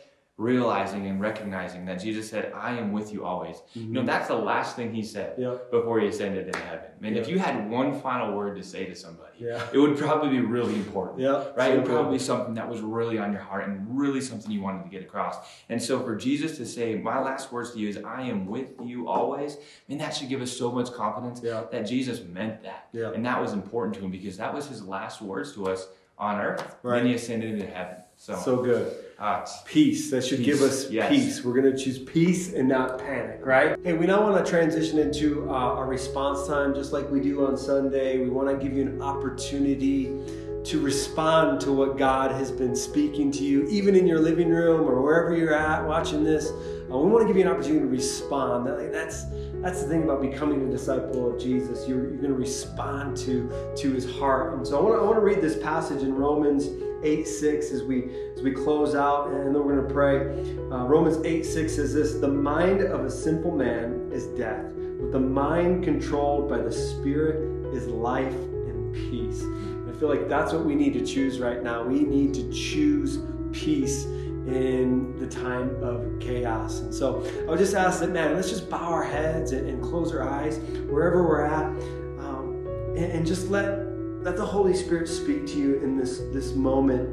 realizing 0.41 1.05
and 1.05 1.21
recognizing 1.21 1.85
that 1.85 2.01
Jesus 2.01 2.29
said, 2.29 2.51
I 2.55 2.71
am 2.77 2.91
with 2.91 3.13
you 3.13 3.23
always. 3.23 3.57
You 3.73 3.83
know, 3.83 3.99
mm-hmm. 3.99 4.07
that's 4.07 4.27
the 4.27 4.35
last 4.35 4.75
thing 4.75 4.93
he 4.93 5.03
said 5.03 5.35
Yeah. 5.37 5.57
before 5.69 5.99
he 5.99 6.07
ascended 6.07 6.47
into 6.47 6.59
heaven. 6.59 6.89
Man, 6.99 7.15
if 7.15 7.27
you 7.29 7.37
had 7.37 7.69
one 7.69 7.99
final 8.01 8.35
word 8.35 8.55
to 8.57 8.63
say 8.63 8.85
to 8.85 8.95
somebody, 8.95 9.37
Yeah. 9.39 9.61
it 9.71 9.77
would 9.77 9.97
probably 9.97 10.29
be 10.29 10.39
really 10.39 10.75
important. 10.75 11.19
Yeah. 11.19 11.45
Right? 11.55 11.73
It 11.73 11.77
would 11.77 11.85
probably 11.85 12.17
be 12.17 12.23
something 12.23 12.55
that 12.55 12.67
was 12.67 12.81
really 12.81 13.19
on 13.19 13.31
your 13.31 13.41
heart 13.41 13.67
and 13.67 13.85
really 13.97 14.19
something 14.19 14.51
you 14.51 14.61
wanted 14.61 14.83
to 14.83 14.89
get 14.89 15.03
across. 15.03 15.35
And 15.69 15.81
so 15.81 15.99
for 15.99 16.15
Jesus 16.15 16.57
to 16.57 16.65
say, 16.65 16.95
My 16.95 17.19
last 17.19 17.51
words 17.51 17.71
to 17.73 17.79
you 17.79 17.89
is, 17.89 17.97
I 17.97 18.23
am 18.23 18.47
with 18.47 18.71
you 18.83 19.07
always, 19.07 19.55
I 19.55 19.59
mean, 19.87 19.99
that 19.99 20.15
should 20.15 20.29
give 20.29 20.41
us 20.41 20.51
so 20.51 20.71
much 20.71 20.91
confidence. 20.91 21.39
That 21.41 21.83
Jesus 21.87 22.21
meant 22.23 22.63
that. 22.63 22.87
Yeah. 22.93 23.11
And 23.13 23.23
that 23.25 23.39
was 23.39 23.53
important 23.53 23.95
to 23.95 24.01
him 24.01 24.11
because 24.11 24.37
that 24.37 24.53
was 24.53 24.67
his 24.67 24.83
last 24.83 25.21
words 25.21 25.53
to 25.53 25.67
us 25.67 25.87
on 26.17 26.39
earth. 26.39 26.75
Right. 26.83 26.97
Then 26.97 27.07
he 27.07 27.13
ascended 27.15 27.53
into 27.53 27.67
heaven. 27.67 27.97
So, 28.15 28.35
So 28.35 28.61
good. 28.63 28.93
Peace. 29.65 30.09
That 30.09 30.23
should 30.25 30.39
Peace, 30.39 30.47
give 30.47 30.61
us 30.63 30.89
yes. 30.89 31.09
peace. 31.09 31.43
We're 31.43 31.53
going 31.53 31.71
to 31.71 31.77
choose 31.77 31.99
peace 31.99 32.53
and 32.53 32.67
not 32.67 32.97
panic, 32.97 33.41
right? 33.43 33.77
Hey, 33.83 33.93
we 33.93 34.07
now 34.07 34.21
want 34.21 34.43
to 34.43 34.49
transition 34.49 34.97
into 34.97 35.47
uh, 35.47 35.53
our 35.53 35.85
response 35.85 36.47
time, 36.47 36.73
just 36.73 36.91
like 36.91 37.09
we 37.11 37.19
do 37.19 37.45
on 37.45 37.55
Sunday. 37.55 38.17
We 38.17 38.29
want 38.29 38.49
to 38.49 38.57
give 38.57 38.75
you 38.75 38.81
an 38.81 38.99
opportunity 38.99 40.07
to 40.63 40.79
respond 40.79 41.59
to 41.61 41.71
what 41.71 41.97
God 41.97 42.31
has 42.31 42.51
been 42.51 42.75
speaking 42.75 43.31
to 43.31 43.43
you, 43.43 43.67
even 43.67 43.95
in 43.95 44.05
your 44.05 44.19
living 44.19 44.49
room 44.49 44.87
or 44.87 45.01
wherever 45.01 45.35
you're 45.35 45.53
at 45.53 45.85
watching 45.85 46.23
this. 46.23 46.51
Uh, 46.91 46.97
we 46.97 47.09
want 47.09 47.21
to 47.21 47.27
give 47.27 47.37
you 47.37 47.43
an 47.43 47.47
opportunity 47.47 47.79
to 47.79 47.87
respond. 47.87 48.67
That's 48.93 49.25
that's 49.61 49.83
the 49.83 49.87
thing 49.87 50.03
about 50.03 50.21
becoming 50.21 50.67
a 50.67 50.71
disciple 50.71 51.33
of 51.33 51.39
Jesus. 51.39 51.87
You're, 51.87 52.09
you're 52.09 52.17
going 52.17 52.31
to 52.31 52.33
respond 52.33 53.17
to 53.17 53.73
to 53.77 53.91
His 53.91 54.11
heart. 54.17 54.53
And 54.53 54.67
so 54.67 54.77
I 54.77 54.81
want 54.81 54.95
to 54.95 55.01
I 55.01 55.05
want 55.05 55.15
to 55.15 55.25
read 55.25 55.41
this 55.41 55.57
passage 55.57 56.03
in 56.03 56.13
Romans 56.13 56.67
8 57.03 57.27
6 57.27 57.71
as 57.71 57.83
we 57.83 58.09
as 58.35 58.41
we 58.41 58.51
close 58.51 58.95
out 58.95 59.31
and 59.31 59.55
then 59.55 59.63
we're 59.63 59.75
going 59.75 59.87
to 59.87 59.93
pray 59.93 60.17
uh, 60.71 60.85
romans 60.85 61.17
8 61.25 61.43
6 61.43 61.75
says 61.75 61.93
this 61.93 62.13
the 62.15 62.27
mind 62.27 62.81
of 62.81 63.05
a 63.05 63.09
simple 63.09 63.55
man 63.55 64.09
is 64.13 64.27
death 64.37 64.63
but 64.99 65.11
the 65.11 65.19
mind 65.19 65.83
controlled 65.83 66.47
by 66.47 66.59
the 66.59 66.71
spirit 66.71 67.73
is 67.73 67.87
life 67.87 68.33
and 68.33 68.93
peace 68.93 69.43
feel 70.01 70.09
like 70.09 70.27
that's 70.27 70.51
what 70.51 70.65
we 70.65 70.73
need 70.73 70.93
to 70.93 71.05
choose 71.05 71.39
right 71.39 71.61
now 71.61 71.83
we 71.83 71.99
need 71.99 72.33
to 72.33 72.51
choose 72.51 73.19
peace 73.53 74.05
in 74.47 75.15
the 75.19 75.27
time 75.27 75.69
of 75.83 76.19
chaos 76.19 76.79
and 76.79 76.91
so 76.91 77.23
i 77.41 77.51
would 77.51 77.59
just 77.59 77.75
ask 77.75 77.99
that 77.99 78.09
man 78.09 78.33
let's 78.33 78.49
just 78.49 78.67
bow 78.67 78.79
our 78.79 79.03
heads 79.03 79.51
and, 79.51 79.69
and 79.69 79.83
close 79.83 80.11
our 80.11 80.27
eyes 80.27 80.57
wherever 80.89 81.21
we're 81.21 81.45
at 81.45 81.65
um, 82.17 82.65
and, 82.97 83.11
and 83.11 83.27
just 83.27 83.51
let 83.51 83.91
let 84.21 84.37
the 84.37 84.45
Holy 84.45 84.75
Spirit 84.75 85.07
speak 85.07 85.47
to 85.47 85.57
you 85.57 85.75
in 85.77 85.97
this, 85.97 86.19
this 86.31 86.53
moment. 86.53 87.09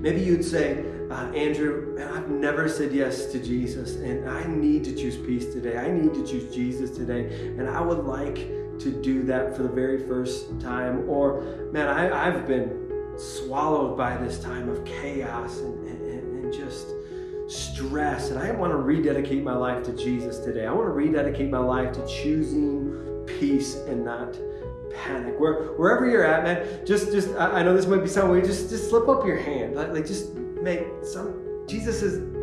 Maybe 0.00 0.20
you'd 0.20 0.44
say, 0.44 0.84
uh, 1.10 1.32
Andrew, 1.32 1.92
man, 1.96 2.08
I've 2.08 2.28
never 2.28 2.68
said 2.68 2.92
yes 2.92 3.26
to 3.32 3.42
Jesus, 3.42 3.96
and 3.96 4.30
I 4.30 4.46
need 4.46 4.84
to 4.84 4.94
choose 4.94 5.16
peace 5.16 5.52
today. 5.52 5.76
I 5.76 5.90
need 5.90 6.14
to 6.14 6.24
choose 6.24 6.54
Jesus 6.54 6.96
today, 6.96 7.52
and 7.58 7.68
I 7.68 7.80
would 7.80 8.04
like 8.04 8.48
to 8.78 8.90
do 8.90 9.22
that 9.24 9.56
for 9.56 9.62
the 9.62 9.68
very 9.68 10.06
first 10.06 10.60
time. 10.60 11.08
Or, 11.08 11.68
man, 11.72 11.88
I, 11.88 12.30
have 12.30 12.46
been 12.46 13.16
swallowed 13.16 13.96
by 13.96 14.16
this 14.16 14.38
time 14.38 14.68
of 14.68 14.84
chaos 14.84 15.58
and, 15.58 15.88
and, 15.88 16.44
and 16.44 16.52
just 16.52 16.88
stress, 17.46 18.30
and 18.30 18.38
I 18.38 18.50
want 18.52 18.72
to 18.72 18.76
rededicate 18.76 19.42
my 19.42 19.54
life 19.54 19.84
to 19.84 19.92
Jesus 19.92 20.38
today. 20.38 20.66
I 20.66 20.72
want 20.72 20.86
to 20.86 20.92
rededicate 20.92 21.50
my 21.50 21.58
life 21.58 21.92
to 21.92 22.06
choosing 22.06 23.24
peace 23.26 23.76
and 23.86 24.04
not 24.04 24.36
panic. 24.94 25.38
Where, 25.38 25.72
wherever 25.72 26.08
you're 26.08 26.24
at, 26.24 26.44
man, 26.44 26.86
just 26.86 27.12
just 27.12 27.28
I, 27.36 27.60
I 27.60 27.62
know 27.62 27.76
this 27.76 27.86
might 27.86 28.02
be 28.02 28.08
some 28.08 28.30
way. 28.30 28.40
just 28.40 28.70
just 28.70 28.88
slip 28.88 29.08
up 29.08 29.26
your 29.26 29.36
hand. 29.36 29.74
Like, 29.74 29.92
like 29.92 30.06
just 30.06 30.34
make 30.34 30.86
some 31.02 31.64
Jesus 31.66 32.02
is 32.02 32.33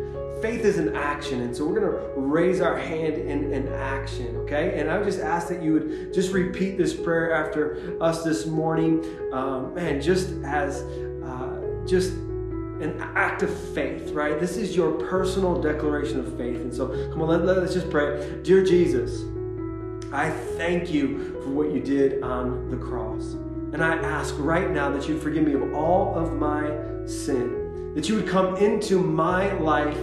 faith 0.42 0.64
is 0.64 0.76
an 0.76 0.96
action, 0.96 1.40
and 1.40 1.56
so 1.56 1.64
we're 1.64 1.78
gonna 1.78 2.02
raise 2.16 2.60
our 2.60 2.76
hand 2.76 3.14
in, 3.14 3.52
in 3.52 3.68
action, 3.68 4.36
okay? 4.38 4.78
And 4.78 4.90
I 4.90 4.98
would 4.98 5.06
just 5.06 5.20
ask 5.20 5.48
that 5.48 5.62
you 5.62 5.72
would 5.74 6.12
just 6.12 6.32
repeat 6.32 6.76
this 6.76 6.92
prayer 6.92 7.32
after 7.32 7.96
us 8.02 8.24
this 8.24 8.44
morning, 8.44 9.04
um, 9.32 9.72
man, 9.74 10.00
just 10.00 10.32
as 10.44 10.82
uh, 11.24 11.84
just 11.86 12.10
an 12.10 13.00
act 13.14 13.44
of 13.44 13.56
faith, 13.72 14.10
right? 14.10 14.40
This 14.40 14.56
is 14.56 14.74
your 14.74 14.90
personal 14.92 15.62
declaration 15.62 16.18
of 16.18 16.36
faith. 16.36 16.56
And 16.56 16.74
so, 16.74 16.88
come 17.10 17.22
on, 17.22 17.28
let, 17.28 17.44
let, 17.44 17.58
us 17.58 17.72
just 17.72 17.88
pray. 17.88 18.40
Dear 18.42 18.64
Jesus, 18.64 19.22
I 20.12 20.30
thank 20.56 20.90
you 20.90 21.40
for 21.42 21.50
what 21.50 21.70
you 21.70 21.80
did 21.80 22.20
on 22.24 22.68
the 22.68 22.76
cross. 22.76 23.34
And 23.72 23.82
I 23.82 23.94
ask 23.94 24.34
right 24.38 24.68
now 24.68 24.90
that 24.90 25.08
you 25.08 25.18
forgive 25.20 25.44
me 25.44 25.52
of 25.52 25.72
all 25.72 26.14
of 26.16 26.32
my 26.32 26.66
sin, 27.06 27.94
that 27.94 28.08
you 28.08 28.16
would 28.16 28.26
come 28.26 28.56
into 28.56 28.98
my 28.98 29.52
life 29.54 29.96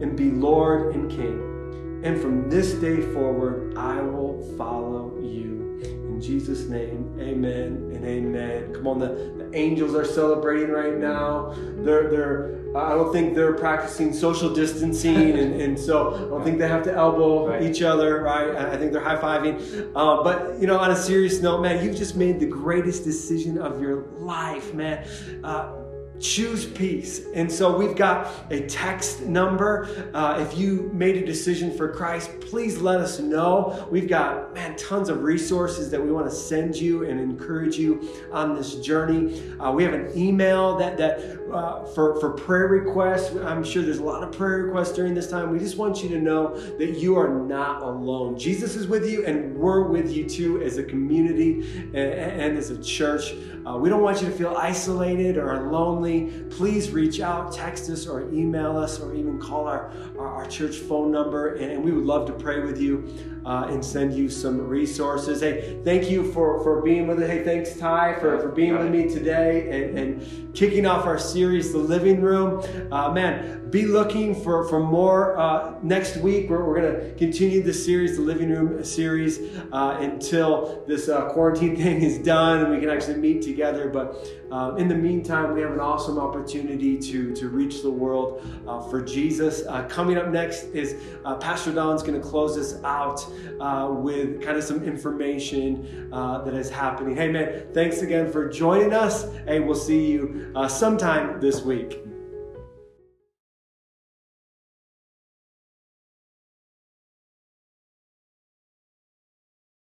and 0.00 0.16
be 0.16 0.30
Lord 0.30 0.94
and 0.94 1.10
King. 1.10 2.00
And 2.04 2.20
from 2.20 2.48
this 2.48 2.74
day 2.74 3.00
forward, 3.12 3.76
I 3.76 4.00
will 4.00 4.54
follow 4.56 5.18
you. 5.20 5.56
In 6.04 6.20
Jesus' 6.20 6.68
name, 6.68 7.16
amen 7.20 7.92
and 7.94 8.04
amen. 8.04 8.74
Come 8.74 8.86
on, 8.88 8.98
the, 8.98 9.06
the 9.06 9.50
angels 9.54 9.94
are 9.94 10.04
celebrating 10.04 10.70
right 10.70 10.96
now. 10.96 11.54
They're, 11.78 12.10
they're, 12.10 12.76
I 12.76 12.90
don't 12.90 13.12
think 13.12 13.34
they're 13.34 13.54
practicing 13.54 14.12
social 14.12 14.52
distancing, 14.52 15.38
and, 15.38 15.60
and 15.60 15.78
so 15.78 16.14
I 16.14 16.18
don't 16.18 16.44
think 16.44 16.58
they 16.58 16.68
have 16.68 16.82
to 16.84 16.92
elbow 16.92 17.48
right. 17.48 17.62
each 17.62 17.82
other, 17.82 18.22
right? 18.22 18.54
I 18.54 18.76
think 18.76 18.92
they're 18.92 19.00
high 19.00 19.16
fiving. 19.16 19.92
Uh, 19.94 20.22
but, 20.24 20.60
you 20.60 20.66
know, 20.66 20.78
on 20.78 20.90
a 20.90 20.96
serious 20.96 21.40
note, 21.40 21.62
man, 21.62 21.84
you've 21.84 21.96
just 21.96 22.16
made 22.16 22.40
the 22.40 22.46
greatest 22.46 23.04
decision 23.04 23.58
of 23.58 23.80
your 23.80 24.06
life, 24.18 24.74
man. 24.74 25.06
Uh, 25.44 25.77
choose 26.20 26.66
peace. 26.66 27.26
And 27.34 27.50
so 27.50 27.76
we've 27.76 27.96
got 27.96 28.32
a 28.50 28.66
text 28.66 29.22
number. 29.22 30.10
Uh, 30.14 30.44
if 30.46 30.58
you 30.58 30.90
made 30.92 31.16
a 31.16 31.24
decision 31.24 31.76
for 31.76 31.92
Christ, 31.92 32.40
please 32.40 32.78
let 32.78 33.00
us 33.00 33.18
know. 33.18 33.86
We've 33.90 34.08
got, 34.08 34.54
man, 34.54 34.76
tons 34.76 35.08
of 35.08 35.22
resources 35.22 35.90
that 35.90 36.02
we 36.02 36.10
want 36.10 36.28
to 36.28 36.34
send 36.34 36.76
you 36.76 37.08
and 37.08 37.20
encourage 37.20 37.76
you 37.76 38.08
on 38.32 38.54
this 38.54 38.76
journey. 38.76 39.42
Uh, 39.58 39.72
we 39.72 39.84
have 39.84 39.94
an 39.94 40.10
email 40.16 40.76
that, 40.78 40.96
that 40.98 41.38
uh, 41.52 41.84
for, 41.86 42.18
for 42.20 42.30
prayer 42.30 42.68
requests. 42.68 43.34
I'm 43.36 43.64
sure 43.64 43.82
there's 43.82 43.98
a 43.98 44.04
lot 44.04 44.22
of 44.22 44.32
prayer 44.32 44.64
requests 44.64 44.92
during 44.92 45.14
this 45.14 45.30
time. 45.30 45.50
We 45.50 45.58
just 45.58 45.76
want 45.76 46.02
you 46.02 46.08
to 46.10 46.18
know 46.18 46.58
that 46.78 46.98
you 46.98 47.16
are 47.16 47.28
not 47.28 47.82
alone. 47.82 48.38
Jesus 48.38 48.76
is 48.76 48.86
with 48.86 49.08
you, 49.08 49.24
and 49.24 49.56
we're 49.56 49.82
with 49.82 50.10
you 50.10 50.28
too 50.28 50.62
as 50.62 50.78
a 50.78 50.84
community 50.84 51.60
and, 51.94 51.96
and 51.96 52.58
as 52.58 52.70
a 52.70 52.82
church. 52.82 53.34
Uh, 53.66 53.76
we 53.76 53.88
don't 53.88 54.02
want 54.02 54.22
you 54.22 54.28
to 54.28 54.34
feel 54.34 54.56
isolated 54.56 55.36
or 55.36 55.70
lonely. 55.70 56.07
Please 56.50 56.90
reach 56.90 57.20
out, 57.20 57.52
text 57.52 57.90
us, 57.90 58.06
or 58.06 58.28
email 58.32 58.76
us, 58.76 58.98
or 59.00 59.14
even 59.14 59.38
call 59.38 59.66
our, 59.66 59.92
our, 60.18 60.26
our 60.26 60.46
church 60.46 60.76
phone 60.76 61.12
number, 61.12 61.54
and, 61.56 61.70
and, 61.70 61.84
we 61.84 61.92
would 61.92 62.04
love 62.04 62.26
to 62.26 62.32
pray 62.32 62.60
with 62.60 62.80
you 62.80 63.37
uh, 63.44 63.66
and 63.68 63.84
send 63.84 64.14
you 64.14 64.28
some 64.28 64.66
resources. 64.66 65.40
Hey, 65.40 65.78
thank 65.84 66.10
you 66.10 66.32
for, 66.32 66.62
for 66.62 66.82
being 66.82 67.06
with 67.06 67.20
us. 67.20 67.28
Hey, 67.28 67.44
thanks, 67.44 67.76
Ty, 67.76 68.14
for, 68.20 68.38
for 68.40 68.48
being 68.48 68.76
with 68.76 68.90
me 68.90 69.08
today 69.08 69.84
and, 69.84 69.98
and 69.98 70.54
kicking 70.54 70.86
off 70.86 71.06
our 71.06 71.18
series, 71.18 71.72
The 71.72 71.78
Living 71.78 72.20
Room. 72.20 72.62
Uh, 72.90 73.10
man, 73.12 73.70
be 73.70 73.84
looking 73.84 74.34
for, 74.34 74.66
for 74.68 74.80
more 74.80 75.38
uh, 75.38 75.74
next 75.82 76.16
week. 76.18 76.48
We're, 76.48 76.64
we're 76.64 76.80
going 76.80 76.94
to 76.94 77.14
continue 77.16 77.62
the 77.62 77.72
series, 77.72 78.16
the 78.16 78.22
Living 78.22 78.50
Room 78.50 78.82
series, 78.82 79.38
uh, 79.72 79.98
until 80.00 80.84
this 80.86 81.08
uh, 81.08 81.28
quarantine 81.30 81.76
thing 81.82 82.02
is 82.02 82.18
done 82.18 82.60
and 82.60 82.70
we 82.70 82.80
can 82.80 82.88
actually 82.88 83.16
meet 83.16 83.42
together. 83.42 83.88
But 83.88 84.26
uh, 84.50 84.74
in 84.76 84.88
the 84.88 84.94
meantime, 84.94 85.52
we 85.54 85.60
have 85.60 85.72
an 85.72 85.80
awesome 85.80 86.18
opportunity 86.18 86.98
to, 86.98 87.34
to 87.34 87.48
reach 87.48 87.82
the 87.82 87.90
world 87.90 88.42
for 88.90 89.02
Jesus. 89.02 89.62
coming 89.88 90.16
up 90.16 90.28
next 90.28 90.64
is 90.74 90.96
Pastor 91.40 91.72
Don's 91.72 92.02
going 92.02 92.20
to 92.20 92.26
close 92.26 92.56
us 92.56 92.82
out 92.84 93.24
Uh, 93.60 93.88
with 93.90 94.40
kind 94.40 94.56
of 94.56 94.62
some 94.62 94.84
information 94.84 96.08
uh, 96.12 96.42
that 96.44 96.54
is 96.54 96.70
happening. 96.70 97.16
Hey, 97.16 97.28
man, 97.28 97.66
thanks 97.74 98.02
again 98.02 98.30
for 98.30 98.48
joining 98.48 98.92
us. 98.92 99.32
Hey, 99.46 99.58
we'll 99.58 99.74
see 99.74 100.06
you 100.06 100.52
uh, 100.54 100.68
sometime 100.68 101.40
this 101.40 101.62
week. 101.62 102.07